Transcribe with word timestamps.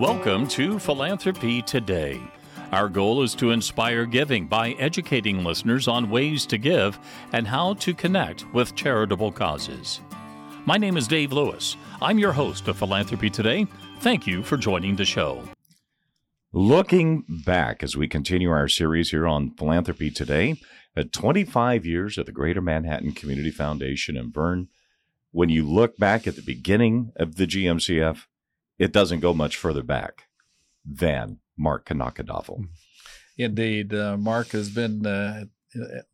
Welcome 0.00 0.48
to 0.48 0.78
Philanthropy 0.78 1.60
Today. 1.60 2.18
Our 2.72 2.88
goal 2.88 3.22
is 3.22 3.34
to 3.34 3.50
inspire 3.50 4.06
giving 4.06 4.46
by 4.46 4.70
educating 4.78 5.44
listeners 5.44 5.88
on 5.88 6.08
ways 6.08 6.46
to 6.46 6.56
give 6.56 6.98
and 7.34 7.46
how 7.46 7.74
to 7.74 7.92
connect 7.92 8.50
with 8.54 8.74
charitable 8.74 9.30
causes. 9.30 10.00
My 10.64 10.78
name 10.78 10.96
is 10.96 11.06
Dave 11.06 11.32
Lewis. 11.32 11.76
I'm 12.00 12.18
your 12.18 12.32
host 12.32 12.66
of 12.68 12.78
Philanthropy 12.78 13.28
Today. 13.28 13.66
Thank 13.98 14.26
you 14.26 14.42
for 14.42 14.56
joining 14.56 14.96
the 14.96 15.04
show. 15.04 15.44
Looking 16.50 17.24
back 17.44 17.82
as 17.82 17.94
we 17.94 18.08
continue 18.08 18.48
our 18.48 18.68
series 18.68 19.10
here 19.10 19.26
on 19.26 19.50
Philanthropy 19.50 20.10
Today, 20.10 20.62
at 20.96 21.12
25 21.12 21.84
years 21.84 22.16
of 22.16 22.24
the 22.24 22.32
Greater 22.32 22.62
Manhattan 22.62 23.12
Community 23.12 23.50
Foundation 23.50 24.16
in 24.16 24.32
Vern, 24.32 24.68
when 25.30 25.50
you 25.50 25.68
look 25.68 25.98
back 25.98 26.26
at 26.26 26.36
the 26.36 26.42
beginning 26.42 27.12
of 27.16 27.36
the 27.36 27.46
GMCF, 27.46 28.24
it 28.80 28.92
doesn't 28.92 29.20
go 29.20 29.34
much 29.34 29.56
further 29.56 29.82
back 29.82 30.26
than 30.84 31.38
Mark 31.56 31.86
Knackendoffel. 31.86 32.66
Indeed, 33.36 33.94
uh, 33.94 34.16
Mark 34.16 34.48
has 34.48 34.70
been 34.70 35.06
uh, 35.06 35.44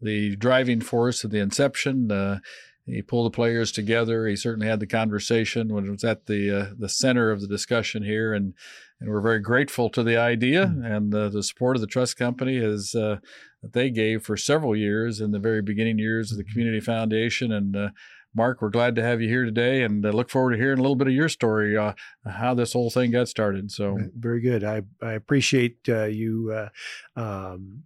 the 0.02 0.36
driving 0.36 0.80
force 0.80 1.22
of 1.24 1.30
the 1.30 1.38
inception. 1.38 2.10
Uh, 2.10 2.40
he 2.84 3.02
pulled 3.02 3.32
the 3.32 3.34
players 3.34 3.72
together. 3.72 4.26
He 4.26 4.36
certainly 4.36 4.66
had 4.66 4.80
the 4.80 4.86
conversation 4.86 5.72
when 5.72 5.86
it 5.86 5.90
was 5.90 6.04
at 6.04 6.26
the 6.26 6.58
uh, 6.58 6.74
the 6.78 6.88
center 6.88 7.30
of 7.30 7.40
the 7.40 7.48
discussion 7.48 8.02
here, 8.02 8.34
and 8.34 8.54
and 9.00 9.10
we're 9.10 9.20
very 9.20 9.40
grateful 9.40 9.90
to 9.90 10.02
the 10.02 10.16
idea 10.16 10.66
mm-hmm. 10.66 10.84
and 10.84 11.12
the 11.12 11.42
support 11.42 11.76
of 11.76 11.80
the 11.80 11.86
trust 11.86 12.16
company 12.16 12.56
is 12.56 12.94
uh, 12.94 13.16
that 13.62 13.72
they 13.72 13.90
gave 13.90 14.24
for 14.24 14.36
several 14.36 14.74
years 14.74 15.20
in 15.20 15.32
the 15.32 15.38
very 15.38 15.62
beginning 15.62 15.98
years 15.98 16.32
of 16.32 16.38
the 16.38 16.44
community 16.44 16.80
foundation 16.80 17.52
and 17.52 17.76
uh, 17.76 17.88
Mark, 18.36 18.60
we're 18.60 18.68
glad 18.68 18.94
to 18.96 19.02
have 19.02 19.22
you 19.22 19.28
here 19.28 19.46
today, 19.46 19.82
and 19.82 20.04
uh, 20.04 20.10
look 20.10 20.28
forward 20.28 20.52
to 20.52 20.58
hearing 20.58 20.78
a 20.78 20.82
little 20.82 20.94
bit 20.94 21.08
of 21.08 21.14
your 21.14 21.30
story, 21.30 21.76
uh, 21.76 21.94
how 22.26 22.52
this 22.52 22.74
whole 22.74 22.90
thing 22.90 23.10
got 23.10 23.28
started. 23.28 23.72
So, 23.72 23.98
very 24.14 24.40
good. 24.42 24.62
I 24.62 24.82
I 25.00 25.12
appreciate 25.12 25.78
uh, 25.88 26.04
you 26.04 26.52
uh, 26.52 26.68
um, 27.18 27.84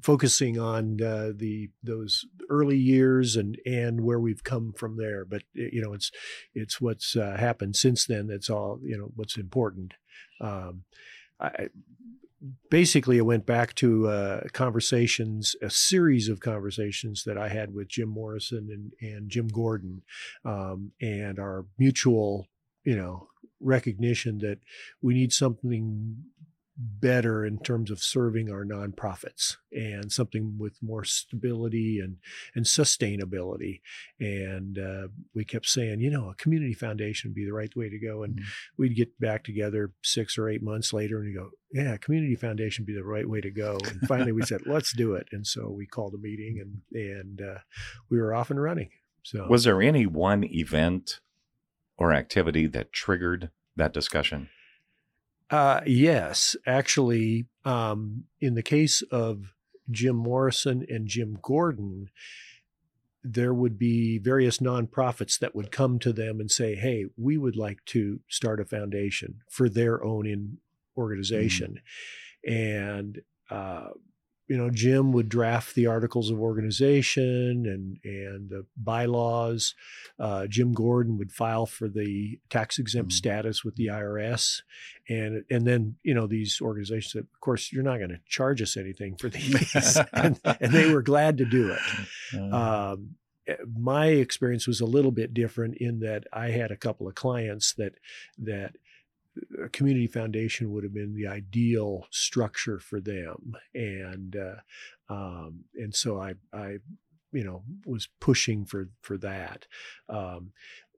focusing 0.00 0.58
on 0.58 1.02
uh, 1.02 1.32
the 1.34 1.68
those 1.82 2.24
early 2.48 2.78
years 2.78 3.36
and 3.36 3.58
and 3.66 4.00
where 4.00 4.18
we've 4.18 4.42
come 4.42 4.72
from 4.72 4.96
there. 4.96 5.26
But 5.26 5.42
you 5.52 5.82
know, 5.82 5.92
it's 5.92 6.10
it's 6.54 6.80
what's 6.80 7.14
uh, 7.14 7.36
happened 7.38 7.76
since 7.76 8.06
then 8.06 8.28
that's 8.28 8.48
all 8.48 8.80
you 8.82 8.96
know 8.96 9.12
what's 9.14 9.36
important. 9.36 9.92
Um, 10.40 10.84
I, 11.38 11.68
basically 12.70 13.18
it 13.18 13.26
went 13.26 13.46
back 13.46 13.74
to 13.76 14.08
uh, 14.08 14.40
conversations, 14.52 15.54
a 15.62 15.70
series 15.70 16.28
of 16.28 16.40
conversations 16.40 17.24
that 17.24 17.38
I 17.38 17.48
had 17.48 17.74
with 17.74 17.88
Jim 17.88 18.08
Morrison 18.08 18.68
and, 18.70 18.92
and 19.00 19.30
Jim 19.30 19.48
Gordon, 19.48 20.02
um, 20.44 20.92
and 21.00 21.38
our 21.38 21.66
mutual, 21.78 22.48
you 22.84 22.96
know, 22.96 23.28
recognition 23.60 24.38
that 24.38 24.58
we 25.00 25.14
need 25.14 25.32
something 25.32 26.16
better 26.76 27.44
in 27.44 27.58
terms 27.58 27.90
of 27.90 28.02
serving 28.02 28.50
our 28.50 28.64
nonprofits 28.64 29.56
and 29.72 30.10
something 30.10 30.56
with 30.58 30.78
more 30.82 31.04
stability 31.04 32.00
and 32.00 32.16
and 32.54 32.64
sustainability. 32.64 33.80
And 34.18 34.78
uh, 34.78 35.08
we 35.34 35.44
kept 35.44 35.66
saying 35.66 36.00
you 36.00 36.10
know 36.10 36.30
a 36.30 36.34
community 36.34 36.72
foundation 36.72 37.30
would 37.30 37.34
be 37.34 37.44
the 37.44 37.52
right 37.52 37.74
way 37.76 37.88
to 37.88 37.98
go. 37.98 38.22
And 38.22 38.36
mm-hmm. 38.36 38.44
we'd 38.78 38.96
get 38.96 39.20
back 39.20 39.44
together 39.44 39.92
six 40.02 40.38
or 40.38 40.48
eight 40.48 40.62
months 40.62 40.92
later 40.92 41.18
and 41.18 41.26
we 41.26 41.34
go 41.34 41.50
yeah 41.72 41.96
community 41.98 42.36
foundation 42.36 42.82
would 42.82 42.92
be 42.92 42.94
the 42.94 43.04
right 43.04 43.28
way 43.28 43.40
to 43.40 43.50
go. 43.50 43.78
And 43.88 44.00
finally 44.08 44.32
we 44.32 44.42
said 44.46 44.62
let's 44.66 44.94
do 44.94 45.14
it. 45.14 45.26
And 45.32 45.46
so 45.46 45.70
we 45.70 45.86
called 45.86 46.14
a 46.14 46.18
meeting 46.18 46.58
and 46.60 47.02
and 47.02 47.42
uh, 47.42 47.58
we 48.10 48.18
were 48.18 48.34
off 48.34 48.50
and 48.50 48.60
running. 48.60 48.90
So 49.24 49.46
was 49.48 49.64
there 49.64 49.82
any 49.82 50.06
one 50.06 50.44
event 50.44 51.20
or 51.98 52.12
activity 52.12 52.66
that 52.68 52.92
triggered 52.92 53.50
that 53.76 53.92
discussion 53.92 54.48
uh, 55.52 55.82
yes, 55.84 56.56
actually, 56.66 57.44
um, 57.66 58.24
in 58.40 58.54
the 58.54 58.62
case 58.62 59.02
of 59.02 59.54
Jim 59.90 60.16
Morrison 60.16 60.86
and 60.88 61.06
Jim 61.06 61.38
Gordon, 61.42 62.08
there 63.22 63.52
would 63.52 63.78
be 63.78 64.18
various 64.18 64.58
nonprofits 64.58 65.38
that 65.38 65.54
would 65.54 65.70
come 65.70 65.98
to 65.98 66.12
them 66.12 66.40
and 66.40 66.50
say, 66.50 66.74
"Hey, 66.74 67.04
we 67.18 67.36
would 67.36 67.54
like 67.54 67.84
to 67.86 68.20
start 68.28 68.60
a 68.60 68.64
foundation 68.64 69.42
for 69.48 69.68
their 69.68 70.02
own 70.02 70.26
in 70.26 70.56
organization," 70.96 71.80
mm-hmm. 72.48 72.52
and 72.52 73.22
uh, 73.50 73.90
you 74.48 74.56
know, 74.56 74.70
Jim 74.70 75.12
would 75.12 75.28
draft 75.28 75.74
the 75.74 75.86
articles 75.86 76.30
of 76.30 76.40
organization 76.40 77.64
and 77.66 77.98
and 78.04 78.50
the 78.50 78.66
bylaws. 78.76 79.74
Uh, 80.18 80.46
Jim 80.46 80.72
Gordon 80.72 81.16
would 81.18 81.32
file 81.32 81.66
for 81.66 81.88
the 81.88 82.38
tax 82.50 82.78
exempt 82.78 83.12
mm-hmm. 83.12 83.16
status 83.16 83.64
with 83.64 83.76
the 83.76 83.86
IRS, 83.86 84.62
and 85.08 85.44
and 85.50 85.66
then 85.66 85.96
you 86.02 86.14
know 86.14 86.26
these 86.26 86.60
organizations. 86.60 87.14
Of 87.14 87.40
course, 87.40 87.72
you're 87.72 87.82
not 87.82 87.98
going 87.98 88.10
to 88.10 88.20
charge 88.26 88.60
us 88.60 88.76
anything 88.76 89.16
for 89.16 89.28
these, 89.30 89.98
and, 90.12 90.38
and, 90.44 90.72
they 90.72 90.92
were 90.92 91.02
glad 91.02 91.38
to 91.38 91.44
do 91.44 91.70
it. 91.70 91.80
Uh. 92.34 92.92
Um, 92.92 93.14
eh, 93.46 93.56
my 93.78 94.06
experience 94.06 94.66
was 94.66 94.80
a 94.80 94.86
little 94.86 95.12
bit 95.12 95.32
different 95.32 95.76
in 95.76 96.00
that 96.00 96.24
I 96.32 96.50
had 96.50 96.70
a 96.70 96.76
couple 96.76 97.06
of 97.06 97.14
clients 97.14 97.74
that 97.74 97.94
that 98.38 98.76
a 99.64 99.68
community 99.68 100.06
foundation 100.06 100.72
would 100.72 100.84
have 100.84 100.94
been 100.94 101.14
the 101.14 101.26
ideal 101.26 102.06
structure 102.10 102.78
for 102.78 103.00
them, 103.00 103.54
and 103.74 104.36
uh, 104.36 105.12
um, 105.12 105.64
and 105.74 105.94
so 105.94 106.20
I 106.20 106.34
I 106.52 106.78
you 107.32 107.44
know 107.44 107.62
was 107.86 108.08
pushing 108.20 108.64
for 108.64 108.88
for 109.00 109.16
that. 109.18 109.66
Um, 110.08 110.52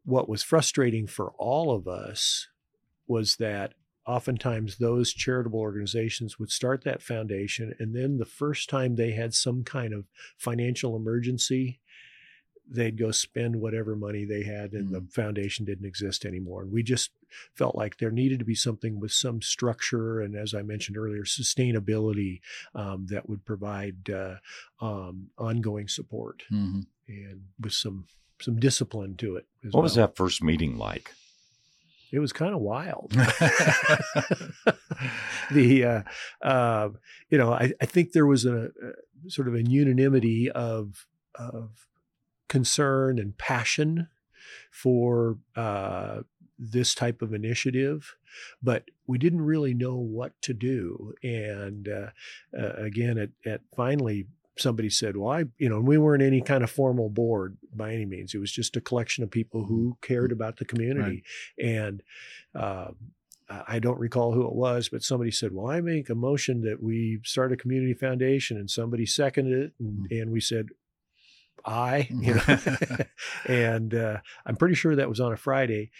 what 0.05 0.29
was 0.29 0.43
frustrating 0.43 1.07
for 1.07 1.33
all 1.39 1.75
of 1.75 1.89
us 1.89 2.49
was 3.07 3.37
that 3.37 3.75
oftentimes 4.07 4.77
those 4.77 5.13
charitable 5.13 5.59
organizations 5.59 6.39
would 6.39 6.51
start 6.51 6.85
that 6.85 7.03
foundation 7.03 7.75
and 7.79 7.97
then 7.97 8.19
the 8.19 8.27
first 8.27 8.69
time 8.69 8.97
they 8.97 9.13
had 9.13 9.33
some 9.33 9.65
kind 9.65 9.95
of 9.95 10.05
financial 10.37 10.95
emergency 10.95 11.81
they'd 12.69 12.99
go 12.99 13.11
spend 13.11 13.57
whatever 13.57 13.95
money 13.95 14.25
they 14.25 14.43
had 14.43 14.73
and 14.73 14.87
mm-hmm. 14.87 14.95
the 14.95 15.07
foundation 15.11 15.65
didn't 15.65 15.87
exist 15.87 16.25
anymore. 16.25 16.63
And 16.63 16.73
we 16.73 16.83
just 16.83 17.11
felt 17.55 17.77
like 17.77 17.99
there 17.99 18.11
needed 18.11 18.39
to 18.39 18.45
be 18.45 18.55
something 18.55 19.01
with 19.01 19.13
some 19.13 19.43
structure 19.43 20.21
and, 20.21 20.35
as 20.35 20.55
I 20.55 20.63
mentioned 20.63 20.97
earlier, 20.97 21.25
sustainability 21.25 22.41
um, 22.75 23.07
that 23.11 23.29
would 23.29 23.45
provide 23.45 24.11
uh, 24.11 24.37
um, 24.81 25.29
ongoing 25.37 25.89
support 25.89 26.43
mm-hmm. 26.51 26.81
and 27.09 27.43
with 27.61 27.73
some 27.73 28.07
some 28.41 28.59
discipline 28.59 29.17
to 29.17 29.37
it. 29.37 29.47
what 29.63 29.75
well. 29.75 29.83
was 29.85 29.95
that 29.95 30.17
first 30.17 30.43
meeting 30.43 30.77
like? 30.77 31.13
It 32.13 32.19
was 32.19 32.33
kind 32.33 32.55
of 32.55 32.61
wild. 32.61 33.11
the 35.51 35.85
uh, 35.85 36.47
uh, 36.47 36.91
you 37.31 37.39
know 37.39 37.53
I, 37.53 37.73
I 37.81 37.87
think 37.87 38.13
there 38.13 38.27
was 38.27 38.45
a, 38.45 38.67
a 38.67 39.31
sort 39.31 39.49
of 39.49 39.55
a 39.55 39.63
unanimity 39.63 40.51
of 40.51 41.07
of 41.35 41.87
concern 42.55 43.19
and 43.19 43.37
passion 43.37 44.07
for 44.71 45.39
uh, 45.57 46.21
this 46.57 46.95
type 46.95 47.21
of 47.21 47.35
initiative, 47.35 48.15
but 48.63 48.85
we 49.09 49.19
didn't 49.19 49.43
really 49.43 49.75
know 49.75 49.97
what 49.97 50.41
to 50.43 50.55
do. 50.55 51.15
And 51.25 51.89
uh, 51.89 52.11
uh, 52.57 52.75
again, 52.75 53.19
at, 53.19 53.31
at 53.45 53.63
finally, 53.75 54.29
somebody 54.57 54.89
said, 54.89 55.17
"Well, 55.17 55.33
I, 55.33 55.47
you 55.59 55.69
know, 55.69 55.81
we 55.81 55.99
weren't 55.99 56.23
any 56.23 56.41
kind 56.43 56.63
of 56.63 56.71
formal 56.71 57.11
board 57.11 57.57
by 57.75 57.93
any 57.93 58.07
means. 58.07 58.35
It 58.35 58.39
was 58.39 58.53
just 58.53 58.77
a 58.77 58.81
collection 58.81 59.25
of 59.25 59.33
people 59.33 59.65
who 59.65 59.99
cared 60.01 60.31
about 60.31 60.59
the 60.59 60.65
community." 60.65 61.25
Right. 61.59 61.67
And 61.67 62.03
uh, 62.55 62.93
I 63.51 63.81
don't 63.81 63.99
recall 63.99 64.33
who 64.33 64.47
it 64.47 64.55
was, 64.55 64.89
but 64.89 65.03
somebody 65.03 65.33
said, 65.33 65.53
"Well, 65.53 65.67
I 65.67 65.81
make 65.81 66.09
a 66.09 66.15
motion 66.15 66.61
that 66.61 66.81
we 66.81 67.19
start 67.25 67.51
a 67.51 67.57
community 67.57 67.95
foundation," 67.95 68.57
and 68.59 68.71
somebody 68.71 69.07
seconded 69.07 69.59
it, 69.61 69.73
and, 69.81 70.07
mm-hmm. 70.07 70.21
and 70.21 70.31
we 70.31 70.41
said, 70.41 70.69
I, 71.65 72.09
you 72.11 72.35
know, 72.35 72.59
and 73.47 73.95
uh, 73.95 74.19
I'm 74.47 74.57
pretty 74.57 74.75
sure 74.75 74.97
that 74.97 75.09
was 75.09 75.21
on 75.21 75.33
a 75.33 75.37
Friday. 75.37 75.91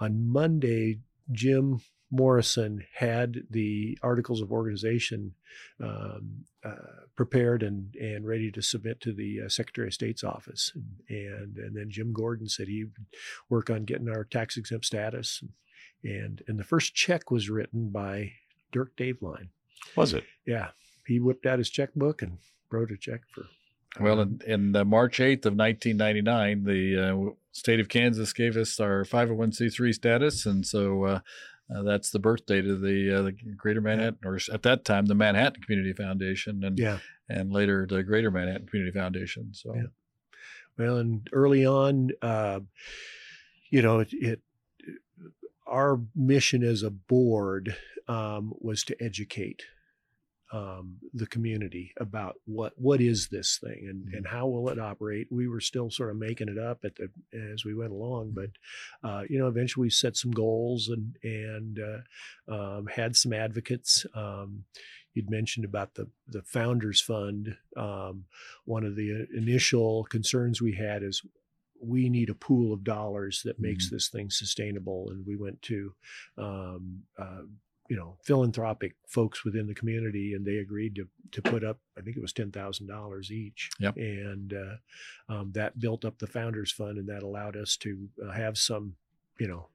On 0.00 0.28
Monday, 0.28 1.00
Jim 1.32 1.80
Morrison 2.10 2.84
had 2.94 3.42
the 3.50 3.98
articles 4.02 4.40
of 4.40 4.52
organization 4.52 5.34
um, 5.82 6.44
uh, 6.64 7.04
prepared 7.16 7.62
and, 7.62 7.94
and 7.96 8.26
ready 8.26 8.50
to 8.50 8.62
submit 8.62 9.00
to 9.00 9.12
the 9.12 9.42
uh, 9.44 9.48
Secretary 9.48 9.88
of 9.88 9.94
State's 9.94 10.24
office. 10.24 10.72
And, 11.08 11.56
and 11.56 11.76
then 11.76 11.90
Jim 11.90 12.12
Gordon 12.12 12.48
said 12.48 12.68
he 12.68 12.84
would 12.84 13.06
work 13.50 13.70
on 13.70 13.84
getting 13.84 14.08
our 14.08 14.24
tax 14.24 14.56
exempt 14.56 14.86
status. 14.86 15.42
And, 16.02 16.42
and 16.48 16.58
the 16.58 16.64
first 16.64 16.94
check 16.94 17.30
was 17.30 17.50
written 17.50 17.90
by 17.90 18.32
Dirk 18.72 18.96
Daveline. 18.96 19.48
Was 19.96 20.14
it? 20.14 20.24
Yeah. 20.46 20.68
He 21.06 21.20
whipped 21.20 21.46
out 21.46 21.58
his 21.58 21.70
checkbook 21.70 22.22
and 22.22 22.38
wrote 22.70 22.90
a 22.90 22.96
check 22.96 23.22
for 23.34 23.46
well, 24.00 24.20
in, 24.20 24.40
in 24.46 24.76
uh, 24.76 24.84
March 24.84 25.18
8th 25.18 25.46
of 25.46 25.54
1999, 25.54 26.64
the 26.64 26.96
uh, 26.96 27.32
state 27.52 27.80
of 27.80 27.88
Kansas 27.88 28.32
gave 28.32 28.56
us 28.56 28.78
our 28.78 29.04
501c3 29.04 29.94
status. 29.94 30.46
And 30.46 30.66
so 30.66 31.04
uh, 31.04 31.20
uh, 31.74 31.82
that's 31.82 32.10
the 32.10 32.18
birth 32.18 32.46
date 32.46 32.66
of 32.66 32.80
the, 32.80 33.18
uh, 33.18 33.22
the 33.22 33.32
Greater 33.32 33.80
Manhattan, 33.80 34.18
or 34.24 34.38
at 34.52 34.62
that 34.62 34.84
time, 34.84 35.06
the 35.06 35.14
Manhattan 35.14 35.62
Community 35.62 35.92
Foundation, 35.92 36.64
and 36.64 36.78
yeah. 36.78 36.98
and 37.28 37.52
later 37.52 37.86
the 37.88 38.02
Greater 38.02 38.30
Manhattan 38.30 38.66
Community 38.66 38.96
Foundation. 38.96 39.52
So, 39.52 39.74
yeah. 39.74 39.82
well, 40.78 40.96
and 40.96 41.28
early 41.32 41.66
on, 41.66 42.10
uh, 42.22 42.60
you 43.70 43.82
know, 43.82 44.00
it, 44.00 44.08
it 44.12 44.40
our 45.66 46.00
mission 46.14 46.62
as 46.62 46.82
a 46.82 46.90
board 46.90 47.76
um, 48.06 48.54
was 48.58 48.82
to 48.84 48.96
educate 49.02 49.64
um, 50.52 50.96
the 51.12 51.26
community 51.26 51.92
about 51.98 52.36
what 52.46 52.72
what 52.76 53.00
is 53.00 53.28
this 53.28 53.58
thing 53.62 53.86
and, 53.88 54.14
and 54.14 54.26
how 54.26 54.46
will 54.46 54.68
it 54.70 54.78
operate. 54.78 55.28
We 55.30 55.48
were 55.48 55.60
still 55.60 55.90
sort 55.90 56.10
of 56.10 56.16
making 56.16 56.48
it 56.48 56.58
up 56.58 56.84
at 56.84 56.96
the 56.96 57.10
as 57.52 57.64
we 57.64 57.74
went 57.74 57.92
along, 57.92 58.32
but 58.34 58.50
uh, 59.08 59.22
you 59.28 59.38
know, 59.38 59.48
eventually 59.48 59.86
we 59.86 59.90
set 59.90 60.16
some 60.16 60.30
goals 60.30 60.88
and 60.88 61.16
and 61.22 61.78
uh, 61.78 62.52
um, 62.52 62.86
had 62.86 63.16
some 63.16 63.32
advocates. 63.32 64.06
Um, 64.14 64.64
you'd 65.14 65.30
mentioned 65.30 65.64
about 65.64 65.94
the 65.94 66.08
the 66.28 66.42
founders 66.42 67.00
fund. 67.00 67.56
Um, 67.76 68.24
one 68.64 68.84
of 68.84 68.96
the 68.96 69.26
initial 69.36 70.04
concerns 70.04 70.62
we 70.62 70.74
had 70.74 71.02
is 71.02 71.22
we 71.80 72.08
need 72.08 72.30
a 72.30 72.34
pool 72.34 72.72
of 72.72 72.84
dollars 72.84 73.42
that 73.44 73.60
makes 73.60 73.86
mm-hmm. 73.86 73.96
this 73.96 74.08
thing 74.08 74.30
sustainable, 74.30 75.10
and 75.10 75.26
we 75.26 75.36
went 75.36 75.60
to 75.62 75.92
um, 76.36 77.02
uh, 77.18 77.42
you 77.88 77.96
know 77.96 78.16
philanthropic 78.22 78.94
folks 79.06 79.44
within 79.44 79.66
the 79.66 79.74
community, 79.74 80.34
and 80.34 80.46
they 80.46 80.56
agreed 80.56 80.94
to 80.96 81.08
to 81.32 81.42
put 81.42 81.64
up. 81.64 81.78
I 81.96 82.02
think 82.02 82.16
it 82.16 82.22
was 82.22 82.32
ten 82.32 82.50
thousand 82.50 82.86
dollars 82.86 83.30
each, 83.30 83.70
yep. 83.80 83.96
and 83.96 84.54
uh, 84.54 85.32
um, 85.32 85.52
that 85.54 85.78
built 85.78 86.04
up 86.04 86.18
the 86.18 86.26
founders 86.26 86.70
fund, 86.70 86.98
and 86.98 87.08
that 87.08 87.22
allowed 87.22 87.56
us 87.56 87.76
to 87.78 88.08
uh, 88.24 88.32
have 88.32 88.58
some, 88.58 88.94
you 89.40 89.48
know, 89.48 89.68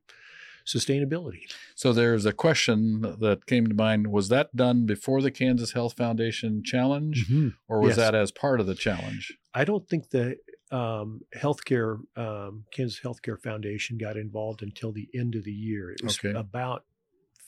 sustainability. 0.65 1.51
So 1.75 1.91
there's 1.91 2.25
a 2.25 2.33
question 2.33 3.01
that 3.01 3.45
came 3.47 3.67
to 3.67 3.75
mind: 3.75 4.07
Was 4.07 4.29
that 4.29 4.55
done 4.55 4.85
before 4.85 5.21
the 5.21 5.31
Kansas 5.31 5.73
Health 5.73 5.97
Foundation 5.97 6.63
challenge, 6.63 7.27
mm-hmm. 7.27 7.49
or 7.67 7.79
was 7.79 7.91
yes. 7.91 7.97
that 7.97 8.15
as 8.15 8.31
part 8.31 8.59
of 8.59 8.67
the 8.67 8.75
challenge? 8.75 9.37
I 9.55 9.65
don't 9.65 9.87
think 9.87 10.11
the 10.11 10.37
um, 10.71 11.21
healthcare 11.35 11.99
um, 12.15 12.65
Kansas 12.71 12.99
Healthcare 13.03 13.41
Foundation 13.41 13.97
got 13.97 14.17
involved 14.17 14.61
until 14.61 14.91
the 14.91 15.09
end 15.15 15.35
of 15.35 15.43
the 15.43 15.51
year. 15.51 15.91
It 15.91 16.03
was 16.03 16.19
okay. 16.19 16.37
about 16.37 16.85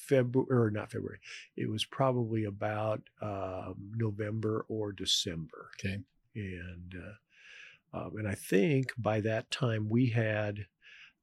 February 0.07 0.48
or 0.50 0.72
not 0.72 0.92
February. 0.92 1.19
It 1.56 1.69
was 1.69 1.86
probably 1.86 2.46
about 2.46 3.02
um, 3.22 3.92
November 3.96 4.66
or 4.69 4.92
December. 4.92 5.69
Okay. 5.80 6.00
And 6.36 6.96
uh, 6.96 7.98
um, 7.98 8.18
and 8.18 8.28
I 8.28 8.36
think 8.36 8.92
by 8.98 9.22
that 9.22 9.50
time 9.52 9.88
we 9.90 10.07
had 10.07 10.66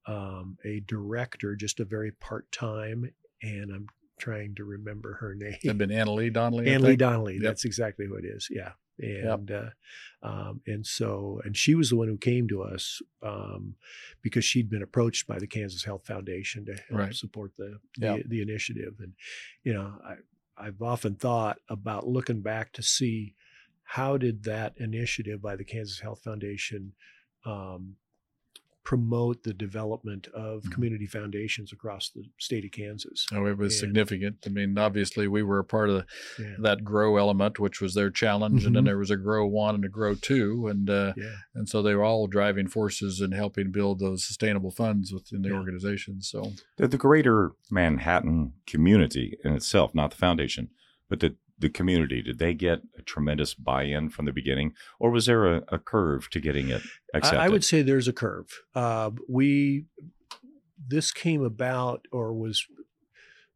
um, 0.06 0.56
a 0.64 0.80
director, 0.80 1.54
just 1.54 1.80
a 1.80 1.84
very 1.84 2.12
part 2.12 2.50
time, 2.50 3.12
and 3.42 3.70
I'm 3.70 3.86
trying 4.18 4.54
to 4.54 4.64
remember 4.64 5.14
her 5.14 5.34
name. 5.38 5.56
Had 5.64 5.78
been 5.78 5.90
Annalee 5.90 6.32
Donnelly. 6.32 6.66
Annalee 6.66 6.98
Donnelly. 6.98 7.34
Yep. 7.34 7.42
That's 7.42 7.64
exactly 7.64 8.06
who 8.06 8.14
it 8.14 8.24
is. 8.24 8.48
Yeah 8.50 8.72
and 8.98 9.50
yep. 9.50 9.74
uh, 10.22 10.26
um, 10.26 10.60
and 10.66 10.86
so 10.86 11.40
and 11.44 11.56
she 11.56 11.74
was 11.74 11.90
the 11.90 11.96
one 11.96 12.08
who 12.08 12.16
came 12.16 12.48
to 12.48 12.62
us 12.62 13.00
um, 13.22 13.74
because 14.22 14.44
she'd 14.44 14.70
been 14.70 14.82
approached 14.82 15.26
by 15.26 15.38
the 15.38 15.46
Kansas 15.46 15.84
Health 15.84 16.06
Foundation 16.06 16.64
to 16.66 16.72
help 16.72 17.00
right. 17.00 17.14
support 17.14 17.52
the, 17.56 17.78
the, 17.98 18.06
yep. 18.06 18.22
the 18.26 18.42
initiative, 18.42 18.94
and 19.00 19.12
you 19.64 19.72
know 19.72 19.92
I 20.04 20.16
I've 20.56 20.82
often 20.82 21.16
thought 21.16 21.58
about 21.68 22.06
looking 22.06 22.40
back 22.40 22.72
to 22.74 22.82
see 22.82 23.34
how 23.84 24.16
did 24.16 24.44
that 24.44 24.74
initiative 24.76 25.42
by 25.42 25.56
the 25.56 25.64
Kansas 25.64 26.00
Health 26.00 26.20
Foundation 26.22 26.92
um, 27.44 27.96
promote 28.84 29.44
the 29.44 29.54
development 29.54 30.26
of 30.34 30.62
mm-hmm. 30.62 30.70
community 30.70 31.06
foundations 31.06 31.72
across 31.72 32.10
the 32.10 32.24
state 32.38 32.64
of 32.64 32.72
Kansas. 32.72 33.26
Oh, 33.32 33.46
it 33.46 33.56
was 33.56 33.74
and, 33.74 33.88
significant. 33.88 34.36
I 34.44 34.48
mean, 34.48 34.76
obviously, 34.76 35.28
we 35.28 35.42
were 35.42 35.60
a 35.60 35.64
part 35.64 35.88
of 35.88 36.04
yeah. 36.38 36.54
that 36.60 36.84
grow 36.84 37.16
element, 37.16 37.60
which 37.60 37.80
was 37.80 37.94
their 37.94 38.10
challenge, 38.10 38.60
mm-hmm. 38.60 38.66
and 38.68 38.76
then 38.76 38.80
mm-hmm. 38.82 38.88
there 38.88 38.98
was 38.98 39.10
a 39.10 39.16
grow 39.16 39.46
one 39.46 39.76
and 39.76 39.84
a 39.84 39.88
grow 39.88 40.14
two, 40.14 40.66
and 40.68 40.90
uh, 40.90 41.12
yeah. 41.16 41.36
and 41.54 41.68
so 41.68 41.82
they 41.82 41.94
were 41.94 42.04
all 42.04 42.26
driving 42.26 42.66
forces 42.66 43.20
in 43.20 43.32
helping 43.32 43.70
build 43.70 44.00
those 44.00 44.26
sustainable 44.26 44.70
funds 44.70 45.12
within 45.12 45.42
the 45.42 45.50
yeah. 45.50 45.54
organization. 45.56 46.20
So 46.20 46.52
the, 46.76 46.88
the 46.88 46.98
greater 46.98 47.52
Manhattan 47.70 48.54
community 48.66 49.38
in 49.44 49.52
itself, 49.54 49.94
not 49.94 50.10
the 50.10 50.16
foundation, 50.16 50.70
but 51.08 51.20
the 51.20 51.36
the 51.62 51.70
community? 51.70 52.20
Did 52.20 52.38
they 52.38 52.52
get 52.52 52.82
a 52.98 53.02
tremendous 53.02 53.54
buy-in 53.54 54.10
from 54.10 54.26
the 54.26 54.32
beginning, 54.32 54.74
or 55.00 55.10
was 55.10 55.24
there 55.26 55.46
a, 55.46 55.62
a 55.68 55.78
curve 55.78 56.28
to 56.30 56.40
getting 56.40 56.68
it 56.68 56.82
accepted? 57.14 57.40
I, 57.40 57.46
I 57.46 57.48
would 57.48 57.64
say 57.64 57.80
there's 57.80 58.08
a 58.08 58.12
curve. 58.12 58.48
Uh, 58.74 59.12
we 59.28 59.86
this 60.86 61.10
came 61.12 61.42
about, 61.42 62.06
or 62.12 62.34
was 62.34 62.66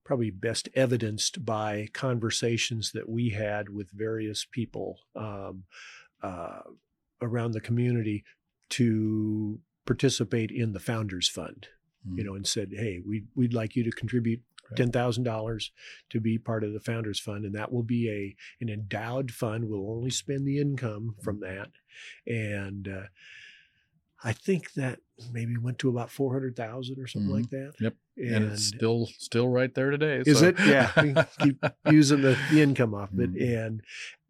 probably 0.04 0.30
best 0.30 0.68
evidenced 0.74 1.44
by 1.44 1.88
conversations 1.92 2.92
that 2.92 3.08
we 3.08 3.30
had 3.30 3.68
with 3.68 3.90
various 3.90 4.46
people 4.50 5.00
um, 5.16 5.64
uh, 6.22 6.60
around 7.20 7.52
the 7.52 7.60
community 7.60 8.24
to 8.70 9.60
participate 9.84 10.50
in 10.50 10.72
the 10.72 10.80
Founders 10.80 11.28
Fund. 11.28 11.68
Mm. 12.08 12.18
You 12.18 12.24
know, 12.24 12.34
and 12.34 12.46
said, 12.46 12.70
"Hey, 12.72 13.02
we 13.04 13.24
we'd 13.34 13.54
like 13.54 13.76
you 13.76 13.84
to 13.84 13.90
contribute 13.90 14.42
ten 14.74 14.90
thousand 14.90 15.24
dollars 15.24 15.72
to 16.10 16.20
be 16.20 16.38
part 16.38 16.64
of 16.64 16.72
the 16.72 16.80
founders 16.80 17.20
fund, 17.20 17.44
and 17.44 17.54
that 17.54 17.72
will 17.72 17.82
be 17.82 18.08
a 18.10 18.36
an 18.60 18.68
endowed 18.68 19.30
fund. 19.30 19.68
We'll 19.68 19.90
only 19.90 20.10
spend 20.10 20.46
the 20.46 20.58
income 20.58 21.16
from 21.22 21.40
that, 21.40 21.68
and 22.26 22.88
uh, 22.88 23.06
I 24.24 24.32
think 24.32 24.72
that 24.74 25.00
maybe 25.32 25.56
went 25.56 25.78
to 25.80 25.88
about 25.88 26.10
four 26.10 26.32
hundred 26.32 26.56
thousand 26.56 26.98
or 26.98 27.06
something 27.06 27.30
mm-hmm. 27.30 27.40
like 27.40 27.50
that. 27.50 27.72
Yep, 27.80 27.94
and, 28.16 28.34
and, 28.34 28.52
it's 28.52 28.66
still 28.66 29.08
still 29.18 29.48
right 29.48 29.72
there 29.74 29.90
today. 29.90 30.22
Is 30.26 30.40
so. 30.40 30.48
it? 30.48 30.56
Yeah, 30.60 30.90
we 31.02 31.14
keep 31.40 31.64
using 31.90 32.22
the, 32.22 32.38
the 32.50 32.62
income 32.62 32.94
off 32.94 33.12
of 33.12 33.20
it, 33.20 33.34
mm-hmm. 33.34 33.58
and 33.58 33.82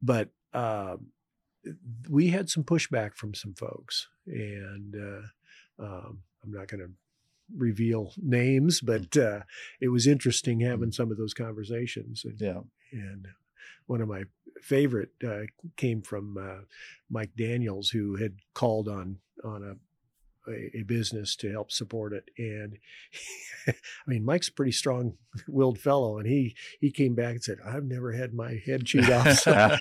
but. 0.03 0.31
Um, 0.53 1.09
we 2.09 2.29
had 2.29 2.49
some 2.49 2.63
pushback 2.63 3.15
from 3.15 3.35
some 3.35 3.53
folks, 3.53 4.07
and 4.27 4.95
uh, 4.95 5.83
um, 5.85 6.23
I'm 6.45 6.53
not 6.53 6.69
going 6.69 6.81
to 6.81 6.91
reveal 7.55 8.13
names, 8.17 8.81
but 8.81 9.11
mm. 9.11 9.41
uh, 9.41 9.43
it 9.81 9.89
was 9.89 10.07
interesting 10.07 10.61
having 10.61 10.91
mm. 10.91 10.95
some 10.95 11.11
of 11.11 11.19
those 11.19 11.35
conversations. 11.35 12.25
And, 12.25 12.41
yeah. 12.41 12.61
And 12.93 13.29
one 13.87 14.01
of 14.01 14.09
my 14.09 14.25
favorite 14.61 15.11
uh, 15.27 15.43
came 15.77 16.03
from 16.03 16.37
uh, 16.39 16.65
Mike 17.11 17.33
Daniels, 17.37 17.91
who 17.91 18.17
had 18.17 18.37
called 18.55 18.89
on 18.89 19.19
on 19.45 19.63
a 19.63 19.75
a, 20.49 20.79
a 20.79 20.83
business 20.83 21.37
to 21.37 21.51
help 21.51 21.71
support 21.71 22.13
it. 22.13 22.25
And 22.39 22.79
I 23.69 23.75
mean, 24.07 24.25
Mike's 24.25 24.49
a 24.49 24.53
pretty 24.53 24.73
strong 24.73 25.15
willed 25.49 25.79
fellow. 25.79 26.19
And 26.19 26.27
he, 26.27 26.55
he 26.81 26.91
came 26.91 27.15
back 27.15 27.33
and 27.33 27.43
said, 27.43 27.59
I've 27.65 27.85
never 27.85 28.13
had 28.13 28.35
my 28.35 28.61
head 28.65 28.85
chewed 28.85 29.11
off. 29.11 29.33
So 29.39 29.53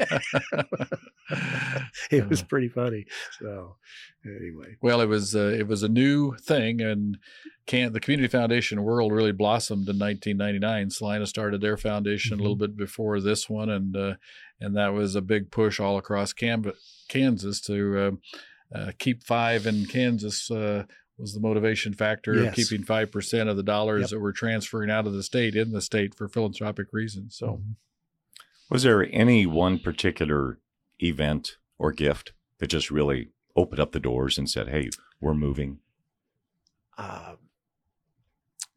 it 2.12 2.30
was 2.30 2.44
pretty 2.44 2.70
funny. 2.70 3.06
So 3.40 3.78
anyway, 4.26 4.76
well, 4.82 5.02
it 5.02 5.08
was, 5.08 5.36
uh, 5.36 5.54
it 5.58 5.68
was 5.68 5.84
a 5.84 5.90
new 5.90 6.36
thing 6.36 6.82
and 6.82 7.18
can 7.66 7.94
the 7.94 8.00
community 8.00 8.28
foundation 8.28 8.84
world 8.84 9.12
really 9.12 9.32
blossomed 9.32 9.90
in 9.90 9.98
1999. 9.98 10.90
Salina 10.92 11.26
started 11.26 11.62
their 11.62 11.78
foundation 11.78 12.34
mm-hmm. 12.34 12.40
a 12.40 12.44
little 12.44 12.56
mm-hmm. 12.56 12.76
bit 12.76 12.78
before 12.78 13.20
this 13.20 13.50
one. 13.50 13.70
And, 13.70 13.96
uh, 13.96 14.16
and 14.60 14.76
that 14.76 14.94
was 14.94 15.16
a 15.16 15.22
big 15.22 15.52
push 15.52 15.80
all 15.80 15.98
across 15.98 16.34
Kansas 16.34 17.62
to, 17.62 18.00
uh, 18.00 18.12
uh, 18.74 18.92
keep 18.98 19.24
five 19.24 19.66
in 19.66 19.86
Kansas 19.86 20.50
uh, 20.52 20.84
was 21.18 21.34
the 21.34 21.40
motivation 21.40 21.94
factor 21.94 22.36
yes. 22.36 22.48
of 22.48 22.56
keeping 22.56 22.86
five 22.86 23.12
percent 23.12 23.50
of 23.50 23.58
the 23.58 23.64
dollars 23.64 24.02
yep. 24.02 24.10
that 24.12 24.20
were 24.20 24.34
transferring 24.34 24.90
out 24.90 25.08
of 25.08 25.14
the 25.14 25.24
state 25.24 25.56
in 25.56 25.72
the 25.72 25.82
state 25.82 26.16
for 26.16 26.28
philanthropic 26.28 26.88
reasons. 26.92 27.36
So, 27.36 27.48
mm-hmm. 27.48 27.72
was 28.70 28.84
there 28.84 29.08
any 29.12 29.46
one 29.46 29.80
particular 29.80 30.60
event 31.02 31.58
or 31.78 31.92
gift 31.92 32.34
that 32.60 32.68
just 32.68 32.92
really 32.92 33.30
opened 33.56 33.80
up 33.80 33.92
the 33.92 34.00
doors 34.00 34.38
and 34.38 34.50
said, 34.50 34.70
"Hey, 34.70 34.90
we're 35.22 35.34
moving"? 35.34 35.80
Uh, 36.98 37.36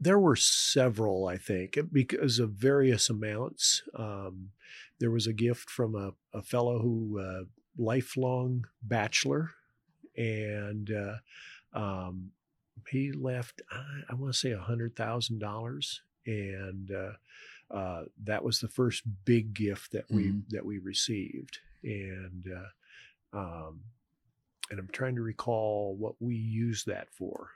there 0.01 0.19
were 0.19 0.37
several, 0.37 1.27
I 1.27 1.37
think, 1.37 1.79
because 1.93 2.39
of 2.39 2.51
various 2.51 3.11
amounts. 3.11 3.83
Um, 3.97 4.51
there 5.01 5.11
was 5.11 5.27
a 5.27 5.33
gift 5.33 5.71
from 5.71 5.95
a, 5.95 6.13
a 6.37 6.43
fellow 6.43 6.81
who, 6.81 7.21
uh, 7.21 7.45
lifelong 7.77 8.67
bachelor, 8.83 9.51
and 10.19 10.91
uh, 10.91 11.79
um, 11.79 12.33
he 12.89 13.13
left. 13.13 13.63
I, 13.71 14.03
I 14.11 14.15
want 14.15 14.33
to 14.33 14.39
say 14.39 14.51
a 14.51 14.59
hundred 14.59 14.97
thousand 14.97 15.39
dollars, 15.39 16.03
and 16.27 16.91
uh, 16.91 17.75
uh, 17.75 18.05
that 18.25 18.43
was 18.43 18.61
the 18.61 18.69
first 18.69 19.05
big 19.25 19.55
gift 19.55 19.93
that 19.93 20.11
we 20.11 20.25
mm-hmm. 20.25 20.41
that 20.51 20.67
we 20.67 20.79
received, 20.79 21.59
and 21.83 22.53
uh, 22.53 23.39
um, 23.39 23.81
and 24.71 24.79
I'm 24.79 24.89
trying 24.93 25.15
to 25.15 25.23
recall 25.23 25.95
what 25.97 26.15
we 26.21 26.35
used 26.35 26.87
that 26.87 27.09
for. 27.11 27.51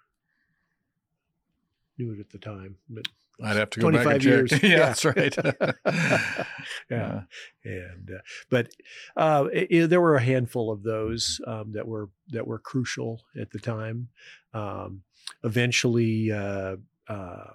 Knew 1.99 2.13
it 2.13 2.21
at 2.21 2.31
the 2.31 2.39
time, 2.39 2.77
but 2.89 3.07
I'd 3.43 3.57
have 3.57 3.71
to 3.71 3.81
go 3.81 3.91
back 3.91 4.07
and 4.07 4.21
check. 4.21 4.23
Years. 4.23 4.53
yeah, 4.63 4.69
yeah, 4.69 4.79
that's 4.79 5.05
right. 5.05 5.37
yeah. 6.91 7.23
and 7.65 8.11
uh, 8.15 8.21
but 8.51 8.69
uh, 9.17 9.47
it, 9.53 9.89
there 9.89 10.01
were 10.01 10.17
a 10.17 10.23
handful 10.23 10.71
of 10.71 10.83
those 10.83 11.41
um, 11.47 11.73
that 11.73 11.87
were 11.87 12.09
that 12.29 12.47
were 12.47 12.59
crucial 12.59 13.23
at 13.41 13.51
the 13.51 13.59
time. 13.59 14.09
Um, 14.55 15.03
eventually, 15.45 16.31
uh, 16.31 16.77
uh 17.09 17.53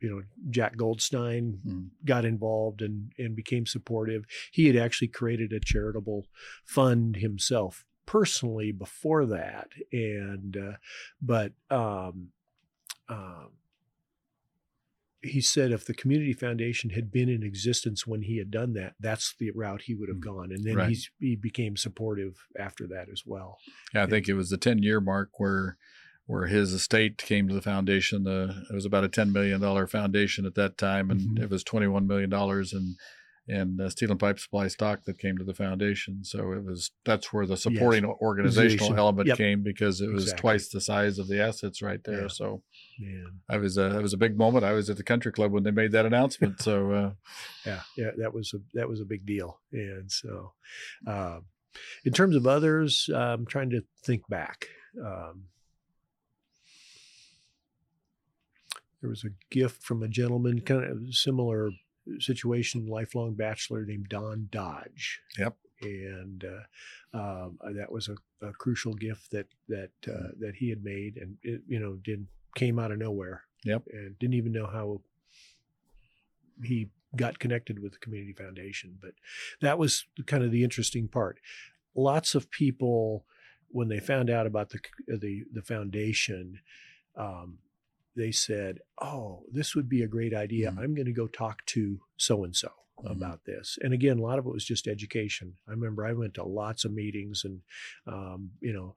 you 0.00 0.10
know, 0.10 0.22
Jack 0.50 0.76
Goldstein 0.76 1.60
mm. 1.66 1.88
got 2.04 2.24
involved 2.24 2.82
and 2.82 3.12
and 3.18 3.34
became 3.34 3.66
supportive. 3.66 4.24
He 4.52 4.66
had 4.66 4.76
actually 4.76 5.08
created 5.08 5.52
a 5.52 5.60
charitable 5.60 6.26
fund 6.64 7.16
himself 7.16 7.84
personally 8.06 8.72
before 8.72 9.26
that, 9.26 9.68
and 9.92 10.56
uh, 10.56 10.76
but. 11.20 11.52
Um, 11.70 12.28
um 13.06 13.50
he 15.24 15.40
said 15.40 15.72
if 15.72 15.84
the 15.84 15.94
community 15.94 16.32
foundation 16.32 16.90
had 16.90 17.10
been 17.10 17.28
in 17.28 17.42
existence 17.42 18.06
when 18.06 18.22
he 18.22 18.38
had 18.38 18.50
done 18.50 18.74
that, 18.74 18.94
that's 19.00 19.34
the 19.38 19.50
route 19.52 19.82
he 19.82 19.94
would 19.94 20.08
have 20.08 20.18
Mm. 20.18 20.24
gone. 20.24 20.52
And 20.52 20.64
then 20.64 20.76
Right. 20.76 20.88
he's, 20.88 21.10
he 21.18 21.34
became 21.36 21.76
supportive 21.76 22.34
after 22.58 22.86
that 22.88 23.08
as 23.10 23.22
well. 23.26 23.58
Yeah, 23.94 24.04
I 24.04 24.06
think 24.06 24.28
it 24.28 24.34
was 24.34 24.50
the 24.50 24.56
10 24.58 24.82
year 24.82 25.00
mark 25.00 25.30
where 25.40 25.76
where 26.26 26.46
his 26.46 26.72
estate 26.72 27.18
came 27.18 27.48
to 27.48 27.54
the 27.54 27.60
foundation. 27.60 28.24
The 28.24 28.64
it 28.70 28.74
was 28.74 28.86
about 28.86 29.04
a 29.04 29.08
10 29.10 29.30
million 29.30 29.60
dollar 29.60 29.86
foundation 29.86 30.46
at 30.46 30.54
that 30.54 30.78
time, 30.78 31.10
and 31.10 31.20
Mhm. 31.38 31.42
it 31.42 31.50
was 31.50 31.62
21 31.62 32.06
million 32.06 32.30
dollars 32.30 32.72
in 32.72 32.96
in 33.46 33.78
uh, 33.78 33.90
steel 33.90 34.10
and 34.10 34.18
pipe 34.18 34.38
supply 34.38 34.68
stock 34.68 35.04
that 35.04 35.18
came 35.18 35.36
to 35.36 35.44
the 35.44 35.52
foundation. 35.52 36.24
So 36.24 36.52
it 36.52 36.64
was 36.64 36.90
that's 37.04 37.32
where 37.32 37.46
the 37.46 37.56
supporting 37.58 38.04
organizational 38.06 38.22
Organization. 38.22 38.98
element 38.98 39.28
Yep. 39.28 39.36
came 39.36 39.62
because 39.62 40.00
it 40.00 40.08
was 40.10 40.24
Exactly. 40.24 40.40
twice 40.40 40.68
the 40.68 40.80
size 40.80 41.18
of 41.18 41.28
the 41.28 41.42
assets 41.42 41.82
right 41.82 42.02
there. 42.04 42.22
Yeah. 42.22 42.28
So 42.28 42.62
Man. 42.98 43.26
I 43.50 43.58
was 43.58 43.76
a, 43.76 43.98
it 43.98 44.02
was 44.02 44.14
a 44.14 44.16
big 44.16 44.38
moment. 44.38 44.64
I 44.64 44.72
was 44.72 44.88
at 44.88 44.96
the 44.96 45.02
country 45.02 45.30
club 45.30 45.52
when 45.52 45.62
they 45.62 45.70
made 45.72 45.92
that 45.92 46.06
announcement. 46.06 46.62
So 46.62 46.90
uh, 46.92 47.10
yeah, 47.66 47.80
yeah, 47.98 48.10
that 48.18 48.32
was 48.32 48.54
a 48.54 48.58
that 48.72 48.88
was 48.88 49.00
a 49.00 49.04
big 49.04 49.26
deal. 49.26 49.60
And 49.72 50.10
so, 50.10 50.52
um, 51.06 51.44
in 52.04 52.12
terms 52.12 52.36
of 52.36 52.46
others, 52.46 53.10
I'm 53.14 53.44
trying 53.44 53.68
to 53.70 53.82
think 54.04 54.26
back. 54.28 54.68
Um, 55.04 55.44
there 59.00 59.10
was 59.10 59.24
a 59.24 59.30
gift 59.50 59.82
from 59.82 60.02
a 60.02 60.08
gentleman, 60.08 60.60
kind 60.62 60.84
of 60.84 61.14
similar 61.14 61.70
situation, 62.18 62.86
lifelong 62.86 63.34
bachelor 63.34 63.84
named 63.84 64.08
Don 64.08 64.48
Dodge. 64.50 65.20
Yep. 65.38 65.56
And 65.82 66.44
uh, 66.44 67.18
um, 67.18 67.58
that 67.74 67.90
was 67.90 68.08
a, 68.08 68.46
a 68.46 68.52
crucial 68.52 68.94
gift 68.94 69.30
that 69.32 69.46
that 69.68 69.90
uh, 70.08 70.28
that 70.38 70.54
he 70.56 70.70
had 70.70 70.82
made, 70.82 71.16
and 71.16 71.36
it, 71.42 71.62
you 71.66 71.78
know, 71.78 71.98
did 72.02 72.26
came 72.54 72.78
out 72.78 72.92
of 72.92 72.98
nowhere. 72.98 73.42
Yep. 73.64 73.82
And 73.92 74.18
didn't 74.18 74.34
even 74.34 74.52
know 74.52 74.66
how 74.66 75.00
he 76.62 76.88
got 77.16 77.38
connected 77.38 77.80
with 77.80 77.92
the 77.92 77.98
community 77.98 78.32
foundation 78.32 78.96
but 79.00 79.12
that 79.60 79.78
was 79.78 80.06
kind 80.26 80.42
of 80.42 80.50
the 80.50 80.64
interesting 80.64 81.08
part 81.08 81.38
lots 81.94 82.34
of 82.34 82.50
people 82.50 83.24
when 83.68 83.88
they 83.88 84.00
found 84.00 84.30
out 84.30 84.46
about 84.46 84.70
the 84.70 84.80
the, 85.06 85.44
the 85.52 85.62
foundation 85.62 86.60
um, 87.16 87.58
they 88.16 88.32
said 88.32 88.78
oh 89.00 89.44
this 89.52 89.74
would 89.74 89.88
be 89.88 90.02
a 90.02 90.06
great 90.08 90.34
idea. 90.34 90.70
Mhm. 90.70 90.78
i'm 90.78 90.94
going 90.94 91.06
to 91.06 91.12
go 91.12 91.26
talk 91.26 91.64
to 91.66 92.00
so 92.16 92.44
and 92.44 92.54
so 92.56 92.70
about 93.06 93.44
this. 93.44 93.76
And 93.82 93.92
again 93.92 94.18
a 94.18 94.22
lot 94.22 94.38
of 94.38 94.46
it 94.46 94.52
was 94.52 94.64
just 94.64 94.86
education. 94.86 95.54
I 95.68 95.72
remember 95.72 96.06
i 96.06 96.12
went 96.12 96.34
to 96.34 96.44
lots 96.44 96.84
of 96.84 96.92
meetings 96.92 97.42
and 97.44 97.60
um, 98.06 98.50
you 98.60 98.72
know 98.72 98.94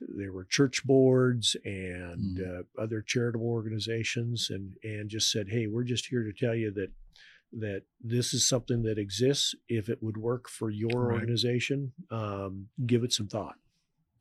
there 0.00 0.32
were 0.32 0.44
church 0.44 0.84
boards 0.84 1.56
and 1.64 2.38
uh, 2.40 2.62
other 2.80 3.02
charitable 3.02 3.46
organizations 3.46 4.48
and 4.50 4.74
and 4.84 5.08
just 5.08 5.30
said 5.30 5.48
hey 5.48 5.66
we're 5.66 5.84
just 5.84 6.06
here 6.06 6.24
to 6.24 6.32
tell 6.32 6.54
you 6.54 6.70
that 6.72 6.90
that 7.54 7.82
this 8.00 8.32
is 8.32 8.48
something 8.48 8.82
that 8.82 8.96
exists. 8.98 9.54
If 9.68 9.88
it 9.90 10.02
would 10.02 10.16
work 10.16 10.48
for 10.48 10.70
your 10.70 11.06
Right. 11.06 11.20
organization 11.20 11.92
um, 12.10 12.68
give 12.86 13.02
it 13.04 13.12
some 13.12 13.28
thought 13.28 13.56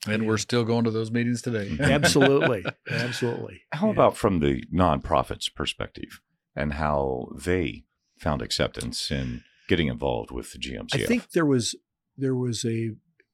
and 0.07 0.25
we're 0.27 0.37
still 0.37 0.63
going 0.63 0.83
to 0.85 0.91
those 0.91 1.11
meetings 1.11 1.41
today. 1.41 1.77
absolutely 1.79 2.65
absolutely 2.89 3.61
How 3.71 3.87
Yeah. 3.87 3.93
about 3.93 4.17
from 4.17 4.39
the 4.39 4.63
nonprofits 4.73 5.53
perspective 5.53 6.21
and 6.55 6.73
how 6.73 7.29
they 7.35 7.83
found 8.17 8.41
acceptance 8.41 9.11
in 9.11 9.43
getting 9.67 9.87
involved 9.87 10.31
with 10.31 10.51
the 10.53 10.59
GMCF? 10.59 11.03
I 11.03 11.05
think 11.05 11.31
there 11.31 11.45
was 11.45 11.75
there 12.17 12.35
was 12.35 12.65
a 12.65 12.91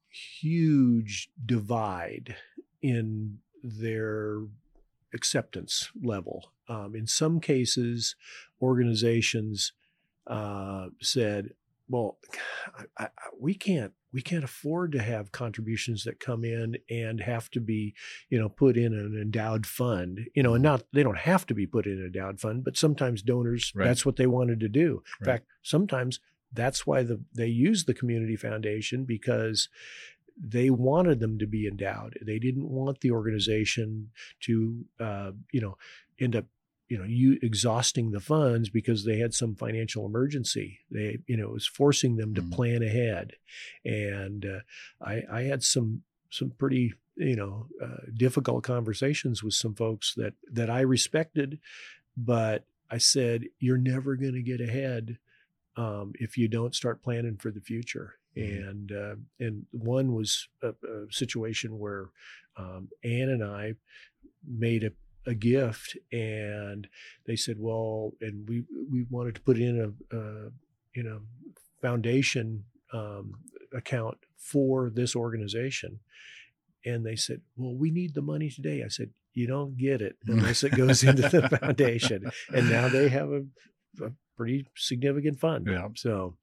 huge 0.09 1.29
divide 1.45 2.35
in 2.81 3.39
their 3.63 4.41
acceptance 5.13 5.89
level. 6.01 6.51
Um, 6.69 6.95
in 6.95 7.07
some 7.07 7.39
cases, 7.39 8.15
organizations 8.61 9.73
uh, 10.27 10.87
said, 11.01 11.51
"Well, 11.89 12.17
I, 12.97 13.05
I, 13.05 13.09
we 13.39 13.53
can't 13.55 13.93
we 14.13 14.21
can't 14.21 14.43
afford 14.43 14.91
to 14.93 15.01
have 15.01 15.31
contributions 15.31 16.03
that 16.05 16.19
come 16.19 16.43
in 16.45 16.77
and 16.89 17.19
have 17.21 17.49
to 17.51 17.59
be, 17.59 17.93
you 18.29 18.39
know, 18.39 18.49
put 18.49 18.77
in 18.77 18.93
an 18.93 19.17
endowed 19.21 19.65
fund. 19.65 20.21
You 20.33 20.43
know, 20.43 20.53
and 20.53 20.63
not 20.63 20.83
they 20.93 21.03
don't 21.03 21.17
have 21.17 21.45
to 21.47 21.53
be 21.53 21.67
put 21.67 21.85
in 21.85 21.93
an 21.99 22.05
endowed 22.05 22.39
fund, 22.39 22.63
but 22.63 22.77
sometimes 22.77 23.21
donors 23.21 23.71
Right. 23.75 23.85
that's 23.85 24.05
what 24.05 24.15
they 24.15 24.27
wanted 24.27 24.59
to 24.61 24.69
do. 24.69 25.03
In 25.21 25.27
Right. 25.27 25.33
fact, 25.33 25.47
sometimes 25.61 26.19
that's 26.53 26.87
why 26.87 27.03
the 27.03 27.21
they 27.33 27.47
use 27.47 27.85
the 27.85 27.93
community 27.93 28.35
foundation 28.37 29.03
because 29.03 29.67
they 30.39 30.69
wanted 30.69 31.19
them 31.19 31.37
to 31.39 31.47
be 31.47 31.67
endowed. 31.67 32.17
They 32.23 32.39
didn't 32.39 32.69
want 32.69 33.01
the 33.01 33.11
organization 33.11 34.11
to, 34.41 34.85
uh, 34.99 35.31
you 35.51 35.59
know, 35.59 35.77
end 36.19 36.35
up, 36.35 36.45
you 36.89 36.97
know, 36.97 37.03
you 37.03 37.37
exhausting 37.41 38.11
the 38.11 38.19
funds 38.19 38.69
because 38.69 39.03
they 39.03 39.17
had 39.19 39.33
some 39.33 39.55
financial 39.55 40.05
emergency. 40.05 40.79
They, 40.89 41.19
you 41.27 41.35
know, 41.35 41.47
it 41.49 41.53
was 41.53 41.67
forcing 41.67 42.15
them 42.15 42.33
to 42.35 42.41
Mhm. 42.41 42.51
plan 42.53 42.81
ahead. 42.83 43.33
And 43.83 44.45
uh, 44.45 44.59
I, 45.01 45.23
I 45.31 45.41
had 45.43 45.63
some 45.63 46.03
some 46.29 46.51
pretty, 46.51 46.93
you 47.15 47.35
know, 47.35 47.67
uh, 47.81 48.05
difficult 48.13 48.63
conversations 48.63 49.43
with 49.43 49.53
some 49.53 49.75
folks 49.75 50.13
that 50.15 50.33
that 50.51 50.69
I 50.69 50.81
respected, 50.81 51.59
but 52.15 52.65
I 52.89 52.97
said, 52.99 53.45
you're 53.59 53.77
never 53.77 54.15
going 54.15 54.33
to 54.35 54.41
get 54.41 54.61
ahead 54.61 55.17
um, 55.75 56.13
if 56.19 56.37
you 56.37 56.47
don't 56.47 56.73
start 56.75 57.03
planning 57.03 57.37
for 57.37 57.51
the 57.51 57.61
future. 57.61 58.15
Mhm. 58.35 58.69
And 58.69 58.91
uh, 58.91 59.15
and 59.39 59.65
one 59.71 60.13
was 60.13 60.47
a, 60.61 60.69
a 60.69 61.11
situation 61.11 61.79
where 61.79 62.09
um, 62.55 62.89
Ann 63.03 63.29
and 63.29 63.43
I 63.43 63.75
made 64.47 64.83
a, 64.83 64.91
a 65.27 65.35
gift, 65.35 65.97
and 66.11 66.87
they 67.27 67.35
said, 67.35 67.57
well, 67.59 68.13
and 68.21 68.47
we 68.49 68.63
we 68.91 69.05
wanted 69.09 69.35
to 69.35 69.41
put 69.41 69.57
in 69.57 69.79
a, 69.79 70.17
a 70.17 70.49
you 70.95 71.03
know 71.03 71.19
foundation 71.81 72.63
um, 72.93 73.33
account 73.73 74.17
for 74.37 74.89
this 74.89 75.15
organization. 75.15 75.99
And 76.85 77.05
they 77.05 77.15
said, 77.15 77.41
Well, 77.55 77.75
we 77.75 77.91
need 77.91 78.13
the 78.13 78.21
money 78.21 78.49
today. 78.49 78.83
I 78.83 78.87
said, 78.87 79.09
You 79.33 79.47
don't 79.47 79.77
get 79.77 80.01
it 80.01 80.15
unless 80.25 80.63
it 80.63 80.75
goes 80.75 81.03
into 81.03 81.23
the 81.23 81.49
foundation. 81.61 82.31
And 82.53 82.69
now 82.69 82.87
they 82.87 83.09
have 83.09 83.29
a, 83.29 83.43
a 84.03 84.11
pretty 84.35 84.67
significant 84.75 85.39
fund. 85.39 85.67
Yeah. 85.69 85.87
So, 85.95 86.37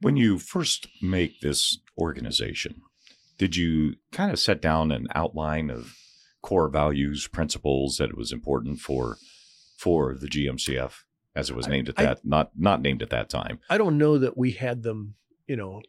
when 0.00 0.16
you 0.16 0.38
first 0.38 0.86
make 1.00 1.40
this 1.40 1.78
organization, 1.98 2.82
did 3.38 3.56
you 3.56 3.94
kind 4.12 4.30
of 4.30 4.38
set 4.38 4.60
down 4.60 4.92
an 4.92 5.06
outline 5.14 5.70
of 5.70 5.94
core 6.42 6.68
values, 6.68 7.26
principles 7.28 7.96
that 7.96 8.10
it 8.10 8.16
was 8.16 8.32
important 8.32 8.80
for 8.80 9.16
for 9.76 10.14
the 10.14 10.26
GMCF 10.28 11.04
as 11.34 11.50
it 11.50 11.56
was 11.56 11.66
I- 11.66 11.70
named 11.70 11.88
at 11.90 11.98
I- 11.98 12.04
that 12.04 12.24
not 12.24 12.50
not 12.56 12.80
named 12.80 13.02
at 13.02 13.10
that 13.10 13.28
time? 13.28 13.58
I 13.68 13.78
don't 13.78 13.98
know 13.98 14.18
that 14.18 14.36
we 14.36 14.52
had 14.52 14.82
them, 14.82 15.14
you 15.46 15.56
know, 15.56 15.82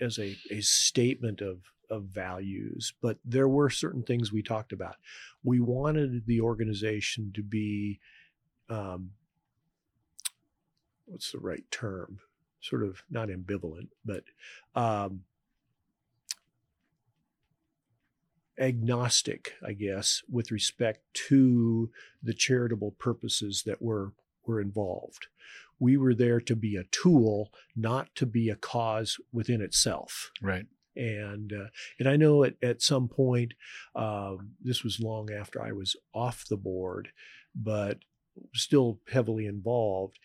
as 0.00 0.18
a, 0.18 0.36
a 0.50 0.60
statement 0.60 1.40
of 1.40 1.58
of 1.90 2.04
values, 2.04 2.94
but 3.02 3.18
there 3.24 3.48
were 3.48 3.68
certain 3.68 4.02
things 4.02 4.32
we 4.32 4.42
talked 4.42 4.72
about. 4.72 4.96
We 5.42 5.60
wanted 5.60 6.26
the 6.26 6.40
organization 6.40 7.30
to 7.34 7.42
be, 7.42 8.00
um, 8.70 9.10
what's 11.04 11.30
the 11.30 11.38
right 11.38 11.70
term? 11.70 12.20
Sort 12.60 12.82
of 12.82 13.02
not 13.10 13.28
ambivalent, 13.28 13.88
but 14.04 14.24
um, 14.74 15.24
agnostic, 18.58 19.54
I 19.66 19.72
guess, 19.72 20.22
with 20.30 20.50
respect 20.50 21.00
to 21.28 21.90
the 22.22 22.34
charitable 22.34 22.92
purposes 22.92 23.62
that 23.66 23.82
were 23.82 24.12
were 24.46 24.60
involved 24.60 25.28
we 25.78 25.96
were 25.96 26.14
there 26.14 26.40
to 26.40 26.56
be 26.56 26.76
a 26.76 26.84
tool, 26.84 27.52
not 27.76 28.08
to 28.16 28.26
be 28.26 28.48
a 28.48 28.56
cause 28.56 29.18
within 29.32 29.60
itself. 29.60 30.30
Right. 30.40 30.66
And 30.96 31.52
uh, 31.52 31.68
and 31.98 32.08
I 32.08 32.16
know 32.16 32.44
at, 32.44 32.54
at 32.62 32.82
some 32.82 33.08
point, 33.08 33.54
um, 33.96 34.52
this 34.62 34.84
was 34.84 35.00
long 35.00 35.30
after 35.32 35.60
I 35.60 35.72
was 35.72 35.96
off 36.14 36.46
the 36.48 36.56
board, 36.56 37.08
but 37.54 37.98
still 38.54 39.00
heavily 39.10 39.46
involved. 39.46 40.18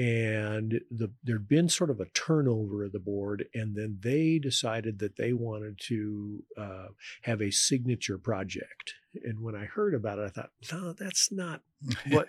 And 0.00 0.80
the, 0.90 1.10
there'd 1.22 1.46
been 1.46 1.68
sort 1.68 1.90
of 1.90 2.00
a 2.00 2.06
turnover 2.14 2.84
of 2.84 2.92
the 2.92 2.98
board, 2.98 3.44
and 3.52 3.76
then 3.76 3.98
they 4.00 4.38
decided 4.38 4.98
that 5.00 5.16
they 5.16 5.34
wanted 5.34 5.78
to 5.88 6.42
uh, 6.56 6.86
have 7.22 7.42
a 7.42 7.50
signature 7.50 8.16
project. 8.16 8.94
And 9.24 9.40
when 9.40 9.54
I 9.54 9.66
heard 9.66 9.92
about 9.94 10.18
it, 10.18 10.24
I 10.24 10.28
thought, 10.30 10.50
no, 10.72 10.94
that's 10.94 11.30
not 11.30 11.60
What- 12.08 12.28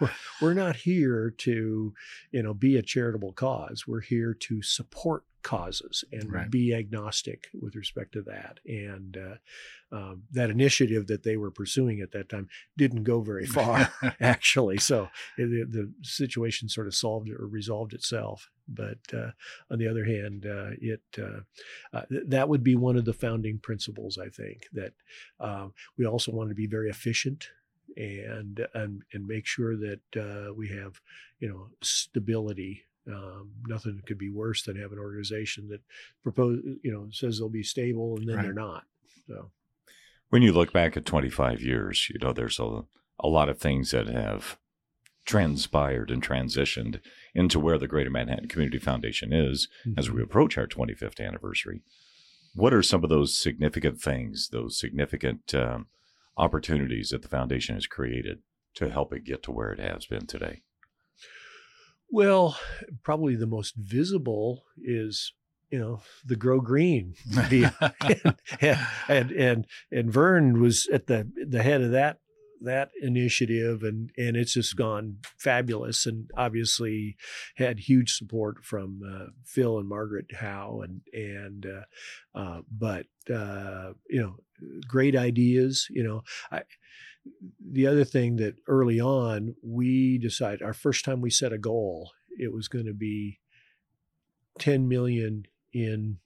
we're 0.40 0.54
not 0.54 0.76
here 0.76 1.34
to 1.38 1.92
you 2.30 2.42
know 2.42 2.54
be 2.54 2.76
a 2.76 2.82
charitable 2.82 3.32
cause 3.32 3.84
we're 3.86 4.00
here 4.00 4.34
to 4.34 4.62
support 4.62 5.24
causes 5.48 6.04
and 6.12 6.30
Right. 6.30 6.50
be 6.50 6.74
agnostic 6.74 7.48
with 7.58 7.74
respect 7.74 8.12
to 8.12 8.20
that 8.22 8.60
and 8.66 9.16
uh, 9.16 9.96
um, 9.96 10.24
that 10.32 10.50
initiative 10.50 11.06
that 11.06 11.22
they 11.22 11.38
were 11.38 11.50
pursuing 11.50 12.02
at 12.02 12.12
that 12.12 12.28
time 12.28 12.50
didn't 12.76 13.04
go 13.04 13.22
very 13.22 13.46
far 13.58 13.88
actually 14.20 14.76
so 14.76 15.08
the, 15.38 15.64
the 15.66 15.90
situation 16.02 16.68
sort 16.68 16.86
of 16.86 16.94
solved 16.94 17.30
or 17.30 17.46
resolved 17.46 17.94
itself 17.94 18.50
but 18.68 18.98
uh, 19.14 19.30
on 19.70 19.78
the 19.78 19.88
other 19.88 20.04
hand 20.04 20.44
uh, 20.44 20.72
it 20.82 21.00
uh, 21.18 21.40
uh, 21.96 22.04
th- 22.10 22.24
that 22.26 22.50
would 22.50 22.62
be 22.62 22.76
one 22.76 22.98
of 22.98 23.06
the 23.06 23.14
founding 23.14 23.58
principles 23.58 24.18
i 24.18 24.28
think 24.28 24.66
that 24.74 24.92
um, 25.40 25.72
we 25.96 26.04
also 26.04 26.30
want 26.30 26.50
to 26.50 26.54
be 26.54 26.66
very 26.66 26.90
efficient 26.90 27.48
and 27.96 28.66
and 28.74 29.02
and 29.14 29.26
make 29.26 29.46
sure 29.46 29.76
that 29.76 30.00
uh, 30.16 30.52
we 30.52 30.68
have 30.68 31.00
you 31.40 31.48
know 31.48 31.68
stability. 31.82 32.84
Um, 33.08 33.52
nothing 33.66 34.02
could 34.06 34.18
be 34.18 34.28
worse 34.30 34.62
than 34.64 34.76
have 34.76 34.92
an 34.92 34.98
organization 34.98 35.68
that 35.68 35.80
propose 36.22 36.60
you 36.82 36.92
know 36.92 37.08
says 37.10 37.38
they'll 37.38 37.48
be 37.48 37.62
stable 37.62 38.16
and 38.16 38.28
then 38.28 38.36
Right. 38.36 38.42
they're 38.44 38.52
not. 38.52 38.84
So 39.26 39.50
When 40.28 40.42
you 40.42 40.52
look 40.52 40.72
back 40.72 40.96
at 40.96 41.06
25 41.06 41.62
years, 41.62 42.10
you 42.12 42.18
know, 42.20 42.32
there's 42.32 42.58
a, 42.58 42.82
a 43.20 43.28
lot 43.28 43.48
of 43.48 43.58
things 43.58 43.90
that 43.92 44.08
have 44.08 44.58
transpired 45.24 46.10
and 46.10 46.22
transitioned 46.22 47.00
into 47.34 47.58
where 47.60 47.78
the 47.78 47.86
Greater 47.88 48.10
Manhattan 48.10 48.48
Community 48.48 48.78
Foundation 48.78 49.32
is 49.32 49.68
as 49.96 50.10
we 50.10 50.22
approach 50.22 50.56
our 50.56 50.66
25th 50.66 51.20
anniversary. 51.20 51.82
What 52.54 52.72
are 52.74 52.82
some 52.82 53.04
of 53.04 53.10
those 53.10 53.36
significant 53.36 54.00
things, 54.00 54.48
those 54.50 54.78
significant 54.78 55.54
um, 55.54 55.86
opportunities 56.36 57.10
that 57.10 57.22
the 57.22 57.28
foundation 57.28 57.74
has 57.74 57.86
created 57.86 58.38
to 58.74 58.88
help 58.88 59.12
it 59.12 59.24
get 59.24 59.42
to 59.44 59.52
where 59.52 59.70
it 59.70 59.78
has 59.80 60.06
been 60.06 60.26
today? 60.26 60.62
Well, 62.10 62.58
probably 63.02 63.36
the 63.36 63.46
most 63.46 63.74
visible 63.76 64.64
is 64.82 65.32
you 65.70 65.78
know 65.78 66.00
the 66.24 66.36
grow 66.36 66.60
green. 66.60 67.14
And, 68.60 68.80
and 69.10 69.30
and 69.32 69.66
and 69.92 70.12
Vern 70.12 70.60
was 70.60 70.88
at 70.92 71.06
the 71.06 71.30
the 71.48 71.62
head 71.62 71.82
of 71.82 71.90
that 71.92 72.18
that 72.60 72.90
initiative 73.00 73.82
and 73.82 74.10
and 74.16 74.36
it's 74.36 74.54
just 74.54 74.76
gone 74.76 75.18
fabulous 75.38 76.06
and 76.06 76.28
obviously 76.36 77.16
had 77.56 77.78
huge 77.78 78.14
support 78.14 78.64
from 78.64 79.00
uh, 79.06 79.26
Phil 79.44 79.78
and 79.78 79.88
Margaret 79.88 80.26
Howe 80.34 80.82
and 80.82 81.00
and 81.12 81.66
uh, 81.66 82.38
uh, 82.38 82.60
but 82.70 83.06
uh, 83.32 83.92
you 84.08 84.20
know 84.20 84.36
great 84.88 85.14
ideas 85.14 85.86
you 85.90 86.02
know. 86.02 86.22
I 86.50 86.62
the 87.60 87.86
other 87.86 88.04
thing 88.04 88.36
that 88.36 88.56
early 88.66 89.00
on 89.00 89.54
we 89.62 90.18
decided 90.18 90.62
our 90.62 90.74
first 90.74 91.04
time 91.04 91.20
we 91.20 91.30
set 91.30 91.52
a 91.52 91.58
goal 91.58 92.10
it 92.38 92.52
was 92.52 92.68
going 92.68 92.86
to 92.86 92.94
be 92.94 93.40
10 94.58 94.88
million 94.88 95.44
in 95.72 96.18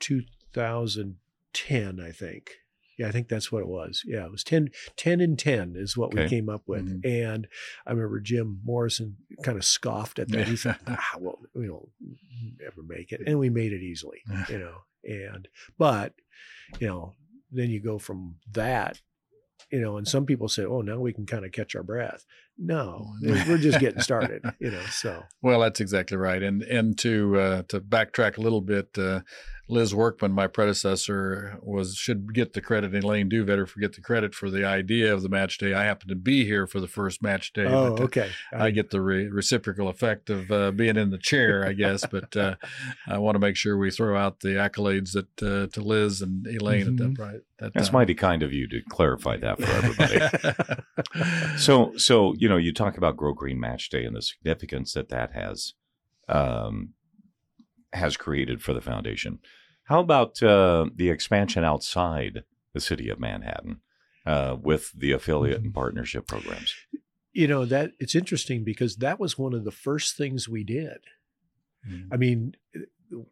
2010 0.00 2.00
i 2.00 2.10
think. 2.10 2.50
Yeah 2.98 3.08
i 3.08 3.12
think 3.12 3.28
that's 3.28 3.52
what 3.52 3.60
it 3.62 3.68
was. 3.68 4.02
Yeah 4.06 4.24
it 4.24 4.30
was 4.30 4.44
10 4.44 4.70
10 4.96 5.20
and 5.20 5.38
10 5.38 5.74
is 5.76 5.96
what 5.96 6.14
we 6.14 6.28
came 6.28 6.48
up 6.48 6.62
with. 6.66 6.86
Mhm. 6.88 7.04
and 7.04 7.46
i 7.86 7.90
remember 7.92 8.20
jim 8.20 8.60
morrison 8.64 9.16
kind 9.42 9.56
of 9.58 9.64
scoffed 9.64 10.18
at 10.18 10.28
that. 10.30 10.48
He 10.48 10.56
said 10.56 10.76
ah, 10.86 11.16
well 11.18 11.38
we 11.54 11.68
will 11.70 11.90
never 12.60 12.82
make 12.82 13.12
it. 13.12 13.20
And 13.26 13.38
we 13.38 13.50
made 13.50 13.72
it 13.72 13.82
easily 13.82 14.22
you 14.48 14.58
know 14.58 14.78
and 15.04 15.48
but 15.78 16.14
you 16.80 16.86
know 16.88 17.14
then 17.50 17.70
you 17.70 17.80
go 17.80 17.98
from 17.98 18.36
that 18.52 19.00
you 19.70 19.80
know 19.80 19.96
and 19.96 20.08
some 20.08 20.26
people 20.26 20.48
say 20.48 20.64
oh 20.64 20.80
now 20.80 20.98
we 20.98 21.12
can 21.12 21.26
kind 21.26 21.44
of 21.44 21.52
catch 21.52 21.74
our 21.74 21.82
breath 21.82 22.24
no 22.58 23.14
we're 23.22 23.58
just 23.58 23.80
getting 23.80 24.00
started 24.00 24.44
you 24.58 24.70
know 24.70 24.82
so 24.90 25.22
Well, 25.40 25.60
that's 25.60 25.80
exactly 25.80 26.16
right. 26.16 26.42
And 26.42 26.62
and 26.62 26.98
to 26.98 27.38
uh, 27.38 27.62
to 27.68 27.80
backtrack 27.80 28.38
a 28.38 28.40
little 28.40 28.60
bit, 28.60 28.98
uh, 28.98 29.20
Liz 29.68 29.94
Workman, 29.94 30.32
my 30.32 30.48
predecessor, 30.48 31.58
was 31.62 31.94
should 31.94 32.34
get 32.34 32.54
the 32.54 32.60
credit, 32.60 32.92
and 32.92 33.04
Elaine 33.04 33.30
Duvetter 33.30 33.68
forget 33.68 33.92
the 33.92 34.00
credit 34.00 34.34
for 34.34 34.50
the 34.50 34.64
idea 34.64 35.14
of 35.14 35.22
the 35.22 35.28
match 35.28 35.58
day. 35.58 35.74
I 35.74 35.84
happened 35.84 36.08
to 36.08 36.16
be 36.16 36.44
here 36.44 36.66
for 36.66 36.80
the 36.80 36.88
first 36.88 37.22
match 37.22 37.52
day. 37.52 37.66
oh 37.66 37.90
but, 37.90 38.00
uh, 38.00 38.04
okay 38.04 38.30
I 38.52 38.70
get 38.70 38.90
the 38.90 39.00
re- 39.00 39.28
reciprocal 39.28 39.88
effect 39.88 40.28
of 40.28 40.50
uh, 40.50 40.72
being 40.72 40.96
in 40.96 41.10
the 41.10 41.18
chair, 41.18 41.64
I 41.64 41.72
guess. 41.72 42.04
But 42.04 42.36
uh, 42.36 42.56
I 43.06 43.18
want 43.18 43.36
to 43.36 43.40
make 43.40 43.56
sure 43.56 43.76
we 43.76 43.90
throw 43.90 44.18
out 44.18 44.40
the 44.40 44.56
accolades 44.56 45.12
that 45.12 45.42
uh, 45.42 45.68
to 45.68 45.80
Liz 45.80 46.20
and 46.20 46.46
Elaine 46.46 46.88
at 46.88 46.96
that, 46.96 47.18
right, 47.18 47.40
that 47.60 47.74
That's 47.74 47.92
mighty 47.92 48.14
kind 48.14 48.42
of 48.42 48.52
you 48.52 48.66
to 48.68 48.80
clarify 48.88 49.36
that 49.36 49.60
for 49.60 49.70
everybody. 49.70 51.56
so, 51.58 51.92
so 51.96 52.34
you 52.38 52.47
know, 52.48 52.56
you 52.56 52.72
talk 52.72 52.96
about 52.96 53.16
Grow 53.16 53.32
Green 53.32 53.60
Match 53.60 53.88
Day 53.90 54.04
and 54.04 54.14
the 54.16 54.22
significance 54.22 54.92
that 54.94 55.08
that 55.08 55.32
has 55.32 55.74
um, 56.28 56.94
has 57.92 58.16
created 58.16 58.62
for 58.62 58.72
the 58.74 58.80
foundation. 58.80 59.38
How 59.84 60.00
about 60.00 60.42
uh, 60.42 60.86
the 60.94 61.08
expansion 61.10 61.64
outside 61.64 62.44
the 62.74 62.80
city 62.80 63.08
of 63.08 63.18
Manhattan 63.18 63.80
uh, 64.26 64.56
with 64.60 64.92
the 64.92 65.12
affiliate 65.12 65.62
and 65.62 65.72
partnership 65.74 66.26
programs? 66.26 66.74
you 67.32 67.46
know 67.46 67.64
that 67.66 67.92
it's 68.00 68.14
interesting 68.14 68.64
because 68.64 68.96
that 68.96 69.20
was 69.20 69.36
one 69.38 69.52
of 69.52 69.64
the 69.64 69.70
first 69.70 70.16
things 70.16 70.48
we 70.48 70.64
did 70.64 70.98
Mm. 71.88 72.08
i 72.10 72.16
mean 72.16 72.54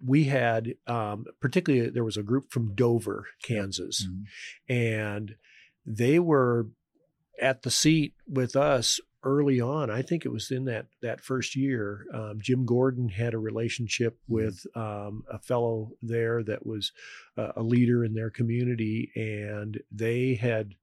we 0.04 0.24
had 0.24 0.74
um, 0.86 1.24
particularly 1.40 1.90
there 1.90 2.04
was 2.04 2.16
a 2.16 2.22
group 2.22 2.50
from 2.52 2.74
dover 2.76 3.26
kansas 3.42 4.06
Mhm. 4.06 4.24
and 4.68 5.34
they 5.84 6.18
were 6.20 6.68
at 7.42 7.62
the 7.62 7.70
seat 7.72 8.14
with 8.28 8.54
us 8.54 9.00
early 9.26 9.60
on 9.60 9.90
i 9.90 10.00
think 10.00 10.24
it 10.24 10.28
was 10.30 10.50
in 10.52 10.64
that 10.64 10.86
that 11.02 11.20
first 11.20 11.56
year 11.56 12.06
um, 12.14 12.38
jim 12.40 12.64
gordon 12.64 13.08
had 13.08 13.34
a 13.34 13.38
relationship 13.38 14.18
with 14.28 14.64
um, 14.76 15.24
a 15.30 15.38
fellow 15.38 15.90
there 16.00 16.42
that 16.44 16.64
was 16.64 16.92
uh, 17.36 17.52
a 17.56 17.62
leader 17.62 18.04
in 18.04 18.14
their 18.14 18.30
community 18.30 19.10
and 19.16 19.80
they 19.90 20.34
had 20.34 20.76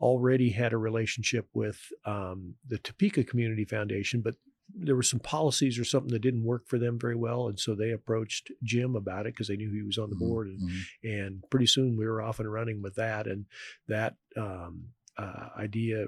already 0.00 0.50
had 0.50 0.72
a 0.72 0.76
relationship 0.78 1.48
with 1.54 1.78
um, 2.04 2.54
the 2.68 2.78
topeka 2.78 3.24
community 3.24 3.64
foundation 3.64 4.20
but 4.20 4.34
there 4.74 4.96
were 4.96 5.02
some 5.02 5.20
policies 5.20 5.78
or 5.78 5.84
something 5.84 6.12
that 6.12 6.22
didn't 6.22 6.44
work 6.44 6.66
for 6.66 6.78
them 6.78 6.98
very 6.98 7.16
well 7.16 7.48
and 7.48 7.58
so 7.58 7.74
they 7.74 7.90
approached 7.90 8.50
jim 8.62 8.96
about 8.96 9.26
it 9.26 9.32
because 9.34 9.48
they 9.48 9.56
knew 9.56 9.72
he 9.72 9.82
was 9.82 9.98
on 9.98 10.10
the 10.10 10.16
Mhm. 10.16 10.18
board 10.28 10.46
and 10.48 10.60
Mhm. 10.60 10.82
and 11.04 11.44
pretty 11.50 11.66
soon 11.66 11.96
we 11.96 12.06
were 12.06 12.22
off 12.22 12.38
and 12.40 12.52
running 12.52 12.82
with 12.82 12.94
that 12.96 13.26
and 13.26 13.46
that 13.88 14.16
um, 14.36 14.88
uh, 15.18 15.48
idea 15.56 16.06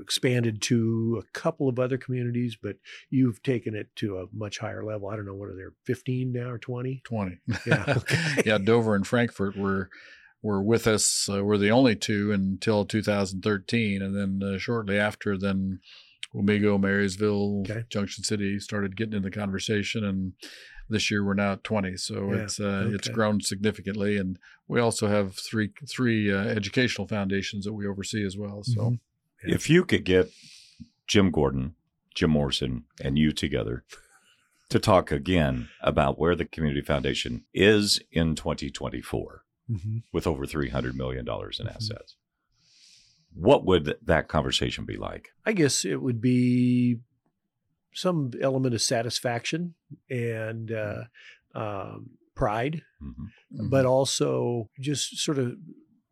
expanded 0.00 0.60
to 0.62 1.22
a 1.24 1.38
couple 1.38 1.68
of 1.68 1.78
other 1.78 1.98
communities 1.98 2.56
but 2.62 2.76
you've 3.10 3.42
taken 3.42 3.74
it 3.74 3.88
to 3.96 4.18
a 4.18 4.26
much 4.32 4.58
higher 4.58 4.84
level 4.84 5.08
i 5.08 5.16
don't 5.16 5.26
know 5.26 5.34
what 5.34 5.48
are 5.48 5.56
there 5.56 5.72
15 5.84 6.32
now 6.32 6.50
or 6.50 6.58
20 6.58 7.02
20. 7.04 7.38
Yeah, 7.66 7.84
okay. 7.96 8.42
yeah, 8.44 8.58
Dover 8.58 8.94
and 8.94 9.06
Frankfort 9.06 9.56
were 9.56 9.88
were 10.42 10.62
with 10.62 10.86
us. 10.86 11.28
Uh, 11.32 11.42
were 11.44 11.58
the 11.58 11.70
only 11.70 11.96
two 11.96 12.32
until 12.32 12.84
2013, 12.84 14.02
and 14.02 14.14
then 14.14 14.48
uh, 14.48 14.58
shortly 14.58 14.98
after, 14.98 15.36
then 15.36 15.80
Wamego, 16.34 16.78
Marysville, 16.80 17.62
Okay. 17.62 17.84
Junction 17.88 18.22
City 18.22 18.58
started 18.60 18.96
getting 18.96 19.14
in 19.14 19.22
the 19.22 19.30
conversation, 19.30 20.04
and 20.04 20.32
this 20.88 21.10
year 21.10 21.24
we're 21.24 21.34
now 21.34 21.52
at 21.52 21.64
20. 21.64 21.96
So 21.96 22.32
Yeah, 22.32 22.40
it's 22.42 22.60
uh, 22.60 22.90
it's 22.92 23.08
grown 23.08 23.40
significantly, 23.40 24.16
and 24.18 24.38
we 24.68 24.80
also 24.80 25.08
have 25.08 25.34
three 25.36 25.70
three 25.88 26.32
uh, 26.32 26.44
educational 26.44 27.08
foundations 27.08 27.64
that 27.64 27.72
we 27.72 27.86
oversee 27.86 28.24
as 28.24 28.36
well. 28.36 28.62
So. 28.62 28.80
Mhm. 28.82 29.00
Yeah. 29.46 29.54
If 29.54 29.70
you 29.70 29.84
could 29.84 30.04
get 30.04 30.30
Jim 31.06 31.30
Gordon, 31.30 31.74
Jim 32.14 32.30
Morrison, 32.30 32.84
and 33.00 33.18
you 33.18 33.32
together 33.32 33.84
to 34.68 34.78
talk 34.78 35.12
again 35.12 35.68
about 35.80 36.18
where 36.18 36.34
the 36.34 36.44
Community 36.44 36.80
Foundation 36.80 37.44
is 37.54 38.00
in 38.10 38.34
2024 38.34 39.44
Mhm. 39.70 40.02
with 40.12 40.26
over 40.26 40.46
$300 40.46 40.94
million 40.94 41.20
in 41.26 41.66
Mhm. 41.66 41.74
assets, 41.74 42.16
what 43.32 43.64
would 43.64 43.96
that 44.02 44.28
conversation 44.28 44.84
be 44.84 44.96
like? 44.96 45.30
I 45.44 45.52
guess 45.52 45.84
it 45.84 46.00
would 46.02 46.20
be 46.20 47.00
some 47.92 48.32
element 48.40 48.74
of 48.74 48.82
satisfaction 48.82 49.74
and 50.10 50.70
uh, 50.72 51.04
um, 51.54 52.10
pride, 52.34 52.82
Mhm. 53.00 53.14
Mhm. 53.52 53.70
but 53.70 53.86
also 53.86 54.68
just 54.80 55.16
sort 55.18 55.38
of 55.38 55.56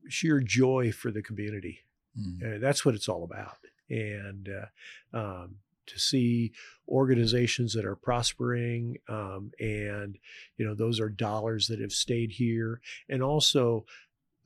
sheer 0.08 0.40
joy 0.40 0.92
for 0.92 1.10
the 1.10 1.22
community. 1.22 1.80
Mhm. 2.18 2.56
Uh, 2.56 2.58
that's 2.58 2.84
what 2.84 2.94
it's 2.94 3.08
all 3.08 3.24
about. 3.24 3.58
And 3.90 4.48
uh, 4.48 5.16
um, 5.16 5.56
to 5.86 5.98
see 5.98 6.52
organizations 6.88 7.74
that 7.74 7.84
are 7.84 7.96
prospering, 7.96 8.98
um, 9.08 9.52
and 9.60 10.18
you 10.56 10.64
know, 10.64 10.74
those 10.74 11.00
are 11.00 11.08
dollars 11.10 11.68
that 11.68 11.80
have 11.80 11.92
stayed 11.92 12.32
here, 12.32 12.80
and 13.08 13.22
also 13.22 13.84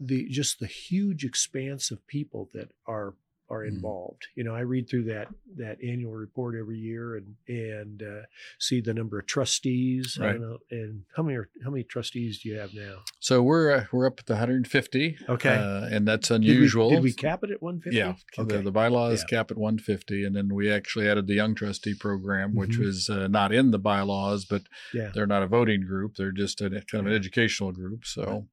the 0.01 0.29
just 0.29 0.61
the 0.61 0.67
huge 0.67 1.25
expanse 1.25 1.91
of 1.91 2.07
people 2.07 2.49
that 2.55 2.71
are 2.87 3.15
are 3.51 3.65
Mhm. 3.65 3.69
involved. 3.69 4.27
You 4.35 4.45
know, 4.45 4.55
I 4.55 4.61
read 4.61 4.89
through 4.89 5.05
that 5.05 5.29
that 5.57 5.83
annual 5.83 6.13
report 6.15 6.55
every 6.55 6.79
year 6.79 7.17
and 7.17 7.35
and 7.49 8.03
uh, 8.03 8.23
see 8.59 8.81
the 8.81 8.93
number 8.95 9.19
of 9.19 9.27
trustees. 9.27 10.19
I 10.21 10.25
Right. 10.27 10.33
don't 10.33 10.41
know, 10.43 10.59
and 10.71 11.05
how 11.17 11.23
many 11.23 11.37
are, 11.39 11.49
how 11.65 11.71
many 11.71 11.85
trustees 11.85 12.41
do 12.41 12.49
you 12.51 12.57
have 12.59 12.75
now? 12.75 13.03
So 13.21 13.43
we're 13.43 13.71
uh, 13.73 13.85
we're 13.93 14.07
up 14.07 14.21
at 14.21 14.27
the 14.27 14.35
150. 14.35 15.17
Okay. 15.29 15.49
uh, 15.55 15.87
and 15.91 16.07
that's 16.07 16.29
Did 16.29 16.43
we- 16.43 16.51
unusual. 16.51 16.91
Did 16.91 17.03
we, 17.03 17.13
cap 17.13 17.43
it 17.43 17.51
at 17.51 17.63
150? 17.63 17.97
Yeah, 17.97 18.15
Okay. 18.39 18.57
the, 18.59 18.63
the 18.63 18.71
bylaws 18.71 19.21
Yeah. 19.23 19.39
cap 19.39 19.51
at 19.51 19.57
150, 19.57 20.25
and 20.25 20.37
then 20.37 20.55
we 20.55 20.71
actually 20.71 21.09
added 21.09 21.27
the 21.27 21.35
young 21.35 21.55
trustee 21.55 21.95
program, 21.95 22.55
which 22.55 22.73
Mhm. 22.79 22.85
was 22.85 23.09
uh, 23.11 23.29
not 23.29 23.53
in 23.53 23.71
the 23.71 23.79
bylaws, 23.79 24.45
but 24.45 24.63
Yeah. 24.93 25.11
they're 25.15 25.27
not 25.27 25.43
a 25.43 25.47
voting 25.47 25.83
group; 25.83 26.17
they're 26.17 26.33
just 26.33 26.61
a 26.61 26.69
kind 26.69 26.85
of 26.95 27.07
an 27.07 27.13
educational 27.13 27.73
group. 27.73 28.05
So, 28.05 28.49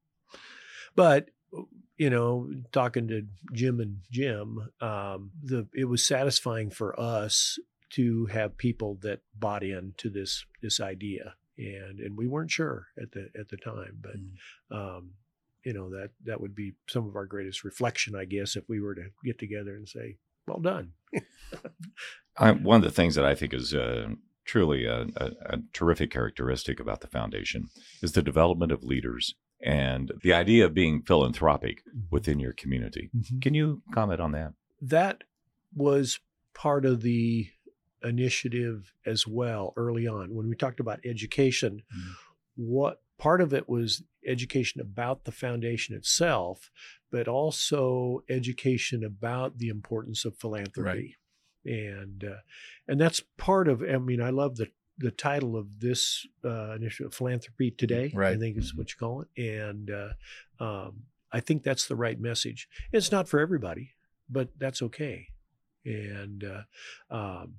but 0.95 1.29
you 1.97 2.09
know 2.09 2.49
talking 2.71 3.07
to 3.07 3.25
jim 3.53 3.79
and 3.79 3.97
jim 4.11 4.69
um, 4.81 5.31
the 5.43 5.67
it 5.73 5.85
was 5.85 6.05
satisfying 6.05 6.69
for 6.69 6.99
us 6.99 7.57
to 7.89 8.25
have 8.27 8.57
people 8.57 8.97
that 9.01 9.21
bought 9.37 9.63
into 9.63 10.09
this 10.09 10.45
this 10.61 10.79
idea 10.79 11.35
and 11.57 11.99
and 11.99 12.17
we 12.17 12.27
weren't 12.27 12.51
sure 12.51 12.87
at 13.01 13.11
the 13.11 13.29
at 13.39 13.49
the 13.49 13.57
time 13.57 13.97
but 14.01 14.15
Mm. 14.15 14.97
um 14.97 15.11
you 15.65 15.73
know 15.73 15.89
that 15.89 16.11
that 16.23 16.39
would 16.39 16.55
be 16.55 16.75
some 16.87 17.07
of 17.07 17.15
our 17.15 17.25
greatest 17.25 17.63
reflection, 17.63 18.15
I 18.15 18.25
guess, 18.25 18.55
if 18.55 18.69
we 18.69 18.79
were 18.79 18.95
to 18.95 19.07
get 19.25 19.39
together 19.39 19.75
and 19.75 19.89
say, 19.89 20.17
"Well 20.47 20.59
done." 20.59 20.91
I, 22.37 22.51
one 22.51 22.77
of 22.77 22.83
the 22.83 22.91
things 22.91 23.15
that 23.15 23.25
I 23.25 23.33
think 23.33 23.53
is 23.53 23.73
uh, 23.73 24.09
truly 24.45 24.85
a, 24.85 25.07
a, 25.17 25.31
a, 25.45 25.57
terrific 25.73 26.11
characteristic 26.11 26.79
about 26.79 27.01
the 27.01 27.07
foundation 27.07 27.69
is 28.03 28.11
the 28.11 28.21
development 28.21 28.71
of 28.71 28.83
leaders 28.83 29.33
and 29.65 30.11
the 30.21 30.31
idea 30.33 30.63
of 30.65 30.73
being 30.73 31.01
philanthropic 31.01 31.83
Mm-hmm. 31.85 31.99
within 32.11 32.39
your 32.39 32.53
community. 32.53 33.09
Can 33.41 33.53
you 33.53 33.81
comment 33.93 34.21
on 34.21 34.31
that? 34.33 34.53
That 34.81 35.23
was 35.75 36.19
part 36.53 36.85
of 36.85 37.01
the 37.01 37.49
initiative 38.03 38.93
as 39.05 39.25
well 39.27 39.73
early 39.75 40.07
on 40.07 40.33
when 40.35 40.47
we 40.47 40.55
talked 40.55 40.79
about 40.79 40.99
education. 41.03 41.81
Mhm. 41.93 42.11
What 42.55 43.01
part 43.17 43.41
of 43.41 43.53
it 43.53 43.67
was 43.67 44.03
education 44.25 44.79
about 44.81 45.23
the 45.25 45.31
foundation 45.31 45.95
itself, 45.95 46.69
but 47.11 47.27
also 47.27 48.23
education 48.29 49.03
about 49.03 49.57
the 49.57 49.69
importance 49.69 50.23
of 50.25 50.37
philanthropy. 50.37 51.15
And 51.65 52.23
uh, 52.23 52.41
and 52.87 53.01
that's 53.01 53.21
part 53.37 53.67
of. 53.67 53.81
I 53.81 53.97
mean, 53.97 54.21
I 54.21 54.29
love 54.29 54.57
the 54.57 54.69
the 54.97 55.11
title 55.11 55.57
of 55.57 55.79
this 55.79 56.25
uh, 56.43 56.71
initiative, 56.73 57.13
philanthropy 57.13 57.71
today. 57.71 58.11
I 58.35 58.37
think 58.37 58.57
is 58.57 58.75
what 58.75 58.89
you 58.89 58.95
call 58.99 59.21
it, 59.21 59.27
and 59.41 59.91
uh, 59.91 60.63
um, 60.63 61.03
I 61.31 61.39
think 61.41 61.63
that's 61.63 61.87
the 61.87 61.95
right 61.95 62.19
message. 62.19 62.67
It's 62.91 63.11
not 63.11 63.27
for 63.27 63.39
everybody, 63.39 63.91
but 64.29 64.49
that's 64.57 64.81
okay. 64.81 65.27
And 65.85 66.43
uh, 66.43 67.13
um, 67.15 67.55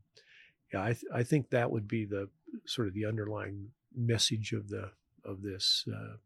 yeah, 0.73 0.83
I 0.83 0.93
th- 0.93 1.05
I 1.15 1.23
think 1.23 1.51
that 1.51 1.71
would 1.71 1.87
be 1.87 2.05
the 2.07 2.29
sort 2.67 2.89
of 2.89 2.95
the 2.95 3.05
underlying 3.07 3.69
message 3.95 4.53
of 4.53 4.69
the 4.69 4.91
of 5.25 5.43
this 5.43 5.85
uh, 5.93 6.17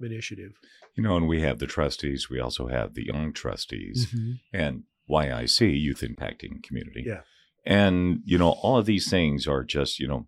initiative. 0.00 0.52
You 0.94 1.02
know, 1.02 1.16
and 1.16 1.26
we 1.28 1.40
have 1.42 1.58
the 1.58 1.66
trustees, 1.66 2.28
we 2.30 2.38
also 2.40 2.68
have 2.68 2.94
the 2.94 3.06
young 3.06 3.32
trustees 3.32 4.06
Mm-hmm. 4.14 4.32
and 4.52 4.82
YIC, 5.10 5.60
Youth 5.80 6.02
Impacting 6.02 6.62
Community. 6.62 7.04
Yeah. 7.06 7.20
And, 7.64 8.20
you 8.24 8.38
know, 8.38 8.50
all 8.62 8.78
of 8.78 8.86
these 8.86 9.08
things 9.08 9.46
are 9.46 9.62
just, 9.64 9.98
you 10.00 10.08
know, 10.08 10.26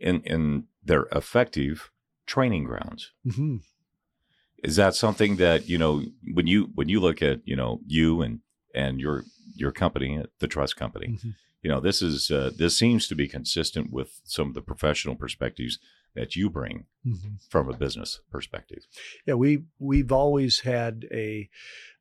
in, 0.00 0.20
in 0.22 0.64
their 0.84 1.06
effective 1.12 1.90
training 2.26 2.64
grounds. 2.64 3.12
Mm-hmm. 3.26 3.56
Is 4.62 4.76
that 4.76 4.94
something 4.94 5.36
that, 5.36 5.68
you 5.68 5.78
know, 5.78 6.02
when 6.34 6.46
you 6.46 6.70
when 6.74 6.88
you 6.88 7.00
look 7.00 7.22
at, 7.22 7.40
you 7.44 7.56
know, 7.56 7.80
you 7.86 8.20
and 8.20 8.40
and 8.74 9.00
your 9.00 9.24
your 9.54 9.72
company, 9.72 10.22
the 10.38 10.46
trust 10.48 10.76
company, 10.76 11.08
Mhm. 11.08 11.34
you 11.62 11.70
know, 11.70 11.80
this 11.80 12.02
is 12.02 12.30
uh, 12.30 12.50
this 12.56 12.76
seems 12.76 13.08
to 13.08 13.14
be 13.14 13.26
consistent 13.26 13.90
with 13.90 14.20
some 14.24 14.48
of 14.48 14.54
the 14.54 14.60
professional 14.62 15.14
perspectives 15.16 15.78
that 16.14 16.36
you 16.36 16.50
bring 16.50 16.86
Mm-hmm. 17.06 17.36
from 17.48 17.70
a 17.70 17.76
business 17.76 18.20
perspective. 18.30 18.86
Yeah, 19.26 19.34
we 19.34 19.64
we've 19.78 20.12
always 20.12 20.60
had 20.60 21.06
a 21.10 21.48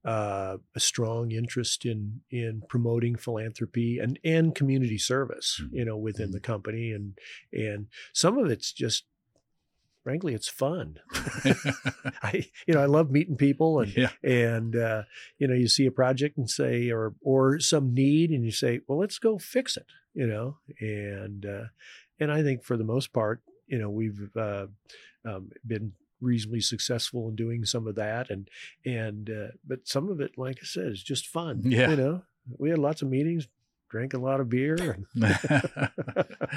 uh, 0.05 0.57
a 0.75 0.79
strong 0.79 1.31
interest 1.31 1.85
in 1.85 2.21
in 2.31 2.63
promoting 2.69 3.15
philanthropy 3.15 3.99
and 3.99 4.17
and 4.23 4.55
community 4.55 4.97
service, 4.97 5.61
Mhm. 5.61 5.73
you 5.73 5.85
know, 5.85 5.97
within 5.97 6.31
the 6.31 6.39
company, 6.39 6.91
and 6.91 7.17
and 7.51 7.87
some 8.13 8.37
of 8.37 8.49
it's 8.49 8.71
just, 8.71 9.03
frankly, 10.03 10.33
it's 10.33 10.47
fun. 10.47 10.99
I 12.23 12.45
you 12.65 12.73
know 12.73 12.81
I 12.81 12.85
love 12.85 13.11
meeting 13.11 13.35
people 13.37 13.79
and 13.79 13.95
yeah. 13.95 14.11
and 14.23 14.75
uh, 14.75 15.03
you 15.37 15.47
know 15.47 15.53
you 15.53 15.67
see 15.67 15.85
a 15.85 15.91
project 15.91 16.37
and 16.37 16.49
say 16.49 16.89
or 16.89 17.13
or 17.21 17.59
some 17.59 17.93
need 17.93 18.31
and 18.31 18.45
you 18.45 18.51
say 18.51 18.79
well 18.87 18.97
let's 18.99 19.19
go 19.19 19.37
fix 19.37 19.75
it 19.77 19.87
you 20.13 20.25
know 20.27 20.57
and 20.79 21.45
uh, 21.45 21.65
and 22.19 22.31
I 22.31 22.41
think 22.43 22.63
for 22.63 22.77
the 22.77 22.83
most 22.83 23.11
part 23.13 23.41
you 23.67 23.77
know 23.77 23.89
we've 23.89 24.29
uh, 24.35 24.67
um, 25.25 25.51
been 25.65 25.93
reasonably 26.21 26.61
successful 26.61 27.27
in 27.29 27.35
doing 27.35 27.65
some 27.65 27.87
of 27.87 27.95
that 27.95 28.29
and 28.29 28.49
and 28.85 29.29
uh, 29.29 29.47
but 29.67 29.87
some 29.87 30.09
of 30.09 30.19
it 30.21 30.31
like 30.37 30.57
I 30.61 30.65
said 30.65 30.87
is 30.87 31.01
just 31.03 31.27
fun 31.27 31.61
Yeah. 31.65 31.89
you 31.91 31.95
know 31.95 32.21
we 32.57 32.69
had 32.69 32.79
lots 32.79 33.01
of 33.01 33.09
meetings 33.09 33.47
drank 33.89 34.13
a 34.13 34.17
lot 34.19 34.39
of 34.39 34.49
beer 34.49 34.75
and 34.75 35.05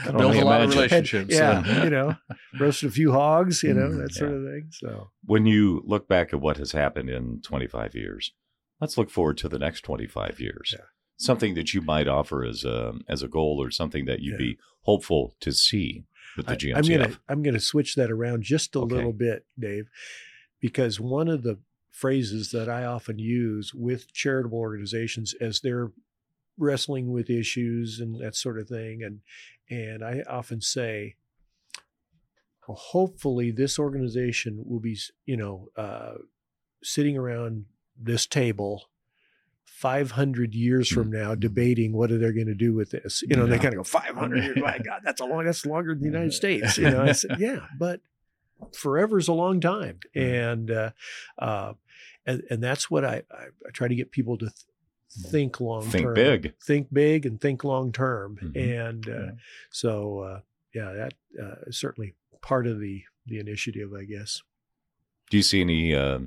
Build 0.05 0.21
only 0.23 0.41
a 0.41 0.45
lot 0.45 0.61
of 0.63 0.73
imagine. 0.73 0.83
relationships. 0.83 1.35
yeah 1.35 1.63
uh, 1.67 1.85
you 1.85 1.91
know 1.91 2.17
roasted 2.61 2.89
a 2.91 2.93
few 2.93 3.13
hogs 3.13 3.63
you 3.63 3.75
know 3.75 3.89
Mm, 3.89 4.03
that 4.03 4.13
sort 4.15 4.33
of 4.33 4.43
thing 4.45 4.69
so 4.71 5.11
When 5.25 5.47
you 5.47 5.83
look 5.85 6.09
back 6.09 6.33
at 6.33 6.41
what 6.41 6.57
has 6.59 6.73
happened 6.73 7.09
in 7.11 7.41
25 7.43 7.95
years, 7.95 8.33
let's 8.81 8.97
look 8.99 9.11
forward 9.11 9.39
to 9.39 9.49
the 9.49 9.59
next 9.59 9.83
25 9.83 10.41
years. 10.41 10.75
Yeah. 10.79 10.85
Something 11.17 11.55
that 11.55 11.73
you 11.75 11.81
might 11.83 12.09
offer 12.09 12.45
as 12.45 12.65
a 12.65 12.95
as 13.09 13.23
a 13.23 13.29
goal 13.29 13.59
or 13.63 13.71
something 13.71 14.05
that 14.07 14.21
you'd 14.21 14.33
Yeah. 14.41 14.47
be 14.55 14.59
hopeful 14.83 15.35
to 15.41 15.53
see 15.53 16.05
with 16.37 16.47
the 16.47 16.75
I-. 16.75 16.79
I'm 16.79 16.85
gonna 16.85 17.17
I'm 17.29 17.43
gonna 17.43 17.61
switch 17.61 17.95
that 17.97 18.11
around 18.11 18.43
just 18.43 18.75
a 18.77 18.81
Okay. 18.81 18.95
little 18.95 19.13
bit, 19.13 19.47
Dave, 19.59 19.89
because 20.61 21.01
one 21.01 21.29
of 21.29 21.43
the 21.43 21.59
phrases 21.91 22.51
that 22.53 22.69
I 22.69 22.85
often 22.85 23.19
use 23.19 23.73
with 23.75 24.13
charitable 24.13 24.59
organizations 24.59 25.35
as 25.41 25.61
they're 25.61 25.93
wrestling 26.59 27.11
with 27.13 27.29
issues 27.31 28.01
and 28.01 28.21
that 28.21 28.35
sort 28.37 28.59
of 28.59 28.69
thing, 28.69 29.03
and 29.03 29.21
and 29.71 30.05
I 30.05 30.23
often 30.29 30.61
say, 30.61 31.17
well, 32.67 32.77
hopefully 32.77 33.51
this 33.51 33.79
organization 33.79 34.63
will 34.67 34.81
be, 34.81 34.99
you 35.27 35.37
know, 35.37 35.69
uh, 35.77 36.15
sitting 36.83 37.17
around 37.17 37.67
this 37.99 38.27
table. 38.27 38.91
500 39.65 40.55
years 40.55 40.89
from 40.89 41.11
now 41.11 41.35
debating 41.35 41.93
what 41.93 42.11
are 42.13 42.19
they 42.19 42.33
going 42.33 42.47
to 42.47 42.55
do 42.55 42.73
with 42.75 42.91
this 42.91 43.23
you 43.29 43.37
know 43.37 43.47
they 43.47 43.57
Yeah. 43.57 43.63
kind 43.63 43.75
of 43.75 43.79
go 43.79 43.85
500 43.85 44.45
years 44.45 44.57
my 44.61 44.79
god 44.79 45.01
that's 45.05 45.21
a 45.21 45.25
long 45.25 45.45
that's 45.45 45.67
longer 45.67 45.95
than 45.95 46.01
the 46.03 46.07
united 46.09 46.33
states 46.33 46.79
you 46.79 46.91
know 46.91 47.03
I 47.03 47.13
said, 47.13 47.37
yeah 47.39 47.67
but 47.79 48.01
forever 48.77 49.19
is 49.19 49.29
a 49.29 49.33
long 49.33 49.61
time 49.61 49.99
and 50.15 50.71
uh, 50.71 50.91
uh, 51.39 51.73
and, 52.27 52.43
and 52.51 52.63
that's 52.63 52.89
what 52.91 53.05
I, 53.05 53.23
I, 53.31 53.45
I 53.67 53.71
try 53.73 53.89
to 53.89 53.95
get 53.95 54.13
people 54.13 54.39
to 54.39 54.47
th- 54.47 55.27
think 55.31 55.61
long 55.61 55.83
Think 55.83 56.05
term 56.05 56.15
big. 56.15 56.55
think 56.65 56.89
big 56.93 57.27
and 57.27 57.41
think 57.41 57.65
long 57.65 57.91
term 57.93 58.39
Mhm. 58.43 58.57
and 58.87 59.09
uh, 59.09 59.13
Yeah. 59.13 59.31
so 59.71 60.19
uh, 60.21 60.41
yeah 60.75 60.93
that 60.93 61.15
uh, 61.43 61.55
is 61.67 61.77
certainly 61.79 62.15
part 62.41 62.67
of 62.67 62.79
the 62.81 63.03
the 63.27 63.39
initiative 63.39 63.93
i 63.99 64.05
guess 64.05 64.43
Do 65.31 65.37
you 65.37 65.43
see 65.43 65.61
any 65.61 65.95
uh, 65.95 66.21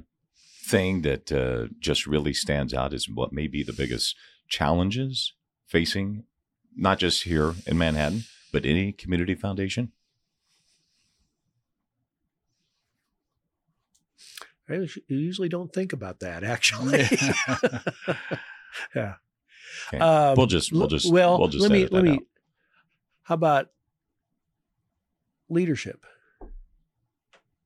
thing 0.66 1.02
that 1.04 1.32
uh, 1.32 1.68
just 1.80 2.08
really 2.08 2.34
stands 2.34 2.74
out 2.74 2.94
is 2.94 3.08
what 3.08 3.32
may 3.32 3.48
be 3.48 3.64
the 3.64 3.74
biggest 3.74 4.16
challenges 4.48 5.34
facing 5.68 6.24
not 6.76 7.00
just 7.00 7.24
here 7.24 7.54
in 7.66 7.78
Manhattan, 7.78 8.24
but 8.52 8.66
any 8.66 8.92
community 8.92 9.36
foundation? 9.36 9.92
I 14.68 14.88
usually 15.08 15.50
don't 15.50 15.72
think 15.72 15.94
about 15.94 16.20
that 16.22 16.44
actually. 16.44 17.08
yeah. 18.96 19.16
Okay. 19.88 20.00
Um, 20.00 20.36
we'll 20.38 20.48
just 20.48 20.72
we'll 20.72 20.88
just 20.88 21.12
well. 21.12 21.38
we'll 21.38 21.50
just 21.50 21.62
let 21.64 21.72
me 21.72 21.86
let 21.88 22.04
me. 22.04 22.12
out. 22.12 22.20
How 23.24 23.36
about 23.36 23.72
leadership? 25.50 26.06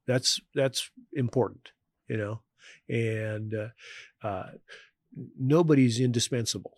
That's 0.08 0.42
that's 0.56 0.90
important, 1.14 1.70
you 2.08 2.18
know, 2.18 2.42
and 2.90 3.54
uh, 3.54 3.68
uh, 4.28 4.48
nobody's 5.40 6.00
indispensable, 6.00 6.78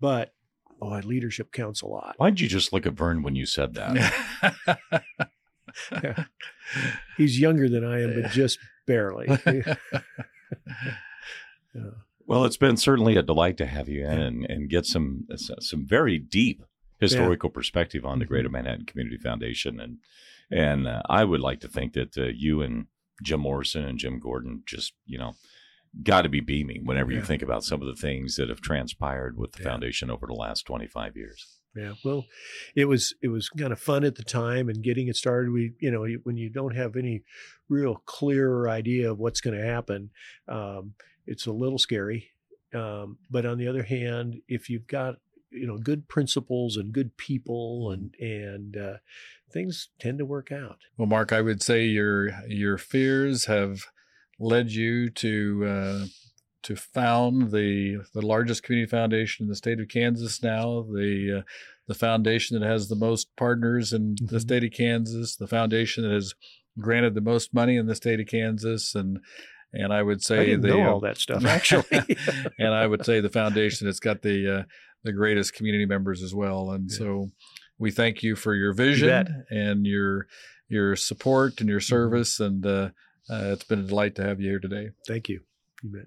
but 0.00 0.32
boy, 0.80 1.00
leadership 1.04 1.52
counts 1.52 1.82
a 1.82 1.86
lot. 1.86 2.14
Why'd 2.18 2.40
you 2.40 2.48
just 2.48 2.72
look 2.72 2.86
at 2.86 2.94
Vern 2.94 3.22
when 3.22 3.34
you 3.36 3.46
said 3.46 3.74
that? 3.74 4.12
He's 7.16 7.38
younger 7.40 7.68
than 7.68 7.84
I 7.84 8.02
am, 8.02 8.20
but 8.22 8.30
just 8.30 8.58
barely. 8.86 9.28
Yeah. 11.74 11.90
Well, 12.26 12.44
it's 12.46 12.56
been 12.56 12.76
certainly 12.78 13.16
a 13.16 13.22
delight 13.22 13.58
to 13.58 13.66
have 13.66 13.88
you 13.88 14.04
in 14.06 14.18
and, 14.20 14.44
and 14.46 14.70
get 14.70 14.86
some 14.86 15.26
some 15.60 15.86
very 15.86 16.18
deep 16.18 16.62
historical 16.98 17.50
perspective 17.50 18.04
on 18.06 18.18
the 18.18 18.24
Mhm. 18.24 18.28
Greater 18.28 18.48
Manhattan 18.48 18.86
Community 18.86 19.18
Foundation, 19.18 19.78
and 19.78 19.98
and 20.50 20.88
uh, 20.88 21.02
I 21.08 21.24
would 21.24 21.40
like 21.40 21.60
to 21.60 21.68
think 21.68 21.92
that 21.92 22.16
uh, 22.16 22.24
you 22.34 22.62
and 22.62 22.86
Jim 23.22 23.40
Morrison 23.40 23.84
and 23.84 23.98
Jim 23.98 24.18
Gordon 24.20 24.62
just 24.66 24.94
you 25.06 25.18
know 25.18 25.34
got 26.02 26.22
to 26.22 26.28
be 26.28 26.40
beaming 26.40 26.84
whenever 26.84 27.10
you 27.10 27.22
think 27.22 27.42
about 27.42 27.64
some 27.64 27.80
of 27.80 27.88
the 27.88 27.94
things 28.00 28.36
that 28.36 28.48
have 28.50 28.60
transpired 28.60 29.38
with 29.38 29.52
the 29.52 29.62
Yeah. 29.62 29.70
foundation 29.70 30.10
over 30.10 30.26
the 30.26 30.34
last 30.34 30.64
twenty 30.66 30.86
five 30.86 31.16
years. 31.16 31.58
Yeah, 31.76 31.92
well, 32.04 32.24
it 32.74 32.86
was 32.86 33.14
it 33.22 33.28
was 33.28 33.48
kind 33.50 33.72
of 33.72 33.78
fun 33.80 34.02
at 34.04 34.16
the 34.16 34.24
time 34.24 34.68
and 34.68 34.82
getting 34.82 35.06
it 35.08 35.16
started. 35.16 35.50
We, 35.52 35.74
you 35.80 35.90
know, 35.90 36.06
when 36.24 36.36
you 36.36 36.50
don't 36.50 36.74
have 36.74 36.96
any 36.96 37.22
real 37.68 38.02
clear 38.06 38.68
idea 38.68 39.10
of 39.12 39.18
what's 39.18 39.40
going 39.40 39.56
to 39.56 39.64
happen, 39.64 40.10
um, 40.48 40.94
it's 41.26 41.46
a 41.46 41.52
little 41.52 41.78
scary. 41.78 42.30
Um, 42.74 43.18
but 43.30 43.46
on 43.46 43.58
the 43.58 43.68
other 43.68 43.82
hand, 43.84 44.40
if 44.48 44.68
you've 44.68 44.86
got 44.86 45.16
you 45.50 45.66
know 45.66 45.78
good 45.78 46.08
principles 46.08 46.76
and 46.76 46.92
good 46.92 47.16
people 47.16 47.90
and 47.90 48.14
and 48.20 48.76
uh, 48.76 48.96
things 49.52 49.88
tend 49.98 50.18
to 50.18 50.24
work 50.26 50.52
out. 50.52 50.78
Well, 50.96 51.06
Mark, 51.08 51.32
I 51.32 51.40
would 51.40 51.62
say 51.62 51.84
your 51.84 52.30
your 52.48 52.78
fears 52.78 53.46
have 53.46 53.80
led 54.38 54.70
you 54.70 55.10
to 55.10 55.64
uh, 55.66 56.04
to 56.64 56.76
found 56.76 57.50
the 57.50 57.98
the 58.14 58.22
largest 58.26 58.62
community 58.62 58.90
foundation 58.90 59.44
in 59.44 59.48
the 59.48 59.56
state 59.56 59.80
of 59.80 59.88
Kansas 59.88 60.42
now. 60.42 60.82
The 60.82 61.38
uh, 61.38 61.42
the 61.86 61.94
foundation 61.94 62.60
that 62.60 62.66
has 62.66 62.88
the 62.88 62.96
most 62.96 63.34
partners 63.36 63.92
in 63.92 64.16
the 64.20 64.36
Mhm. 64.36 64.40
state 64.40 64.64
of 64.64 64.72
Kansas. 64.72 65.36
The 65.36 65.46
foundation 65.46 66.04
that 66.04 66.12
has 66.12 66.34
granted 66.78 67.14
the 67.14 67.20
most 67.22 67.54
money 67.54 67.76
in 67.76 67.86
the 67.86 67.94
state 67.94 68.20
of 68.20 68.26
Kansas, 68.26 68.94
and 68.94 69.20
And 69.72 69.92
I 69.92 70.02
would 70.02 70.18
I 70.18 70.24
say 70.24 70.46
didn't 70.46 70.62
the 70.62 70.68
know 70.68 70.82
uh, 70.84 70.92
all 70.92 71.00
that 71.00 71.18
stuff 71.18 71.44
actually. 71.44 72.06
and 72.58 72.72
I 72.74 72.86
would 72.86 73.04
say 73.04 73.20
the 73.20 73.28
foundation 73.28 73.86
that's 73.86 74.00
got 74.00 74.22
the 74.22 74.60
uh, 74.60 74.62
the 75.04 75.12
greatest 75.12 75.54
community 75.54 75.86
members 75.86 76.22
as 76.22 76.34
well. 76.34 76.70
And 76.70 76.90
Yeah. 76.90 76.96
so 76.98 77.30
we 77.78 77.90
thank 77.90 78.22
you 78.22 78.34
for 78.36 78.54
your 78.54 78.72
vision 78.72 79.08
bet. 79.08 79.28
and 79.50 79.86
your 79.86 80.26
your 80.68 80.96
support 80.96 81.60
and 81.60 81.68
your 81.68 81.80
service. 81.80 82.40
And 82.40 82.64
uh, 82.66 82.90
uh, 83.30 83.52
it's 83.52 83.64
been 83.64 83.80
a 83.80 83.86
delight 83.86 84.14
to 84.16 84.22
have 84.24 84.40
you 84.40 84.50
here 84.50 84.58
today. 84.60 84.90
Thank 85.06 85.28
you. 85.28 85.40
You 85.82 85.90
bet. 85.90 86.06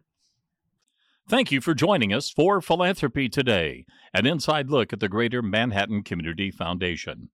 Thank 1.29 1.51
you 1.51 1.61
for 1.61 1.73
joining 1.73 2.13
us 2.13 2.29
for 2.29 2.61
Philanthropy 2.61 3.29
Today, 3.29 3.85
an 4.13 4.25
inside 4.25 4.69
look 4.69 4.91
at 4.91 4.99
the 4.99 5.07
Greater 5.07 5.41
Manhattan 5.41 6.03
Community 6.03 6.51
Foundation. 6.51 7.29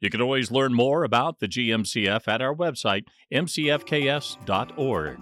You 0.00 0.08
can 0.10 0.22
always 0.22 0.50
learn 0.50 0.72
more 0.74 1.04
about 1.04 1.40
the 1.40 1.48
GMCF 1.48 2.26
at 2.26 2.40
our 2.40 2.54
website, 2.54 3.04
mcfks.org. 3.32 5.18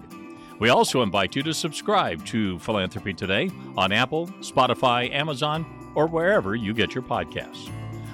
We 0.59 0.69
also 0.69 1.03
invite 1.03 1.35
you 1.35 1.43
to 1.43 1.55
subscribe 1.55 2.25
to 2.27 2.59
Philanthropy 2.59 3.15
Today 3.15 3.51
on 3.77 3.93
Apple, 3.93 4.29
Spotify, 4.41 5.12
Amazon, 5.12 5.67
or 5.95 6.07
wherever 6.07 6.55
you 6.55 6.73
get 6.73 6.95
your 6.95 7.03
podcasts. 7.03 7.71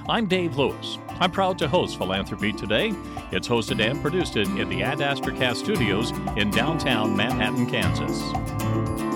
I'm 0.09 0.27
Dave 0.27 0.57
Lewis. 0.57 0.98
I'm 1.20 1.31
proud 1.31 1.59
to 1.59 1.68
host 1.68 1.98
Philanthropy 1.98 2.53
Today. 2.53 2.94
It's 3.31 3.46
hosted 3.46 3.81
and 3.81 4.01
produced 4.01 4.37
in 4.37 4.68
the 4.68 4.83
Ad 4.83 5.03
Astra 5.03 5.35
Cast 5.35 5.61
Studios 5.61 6.12
in 6.37 6.51
downtown 6.51 7.14
Manhattan, 7.14 7.66
Kansas. 7.66 9.08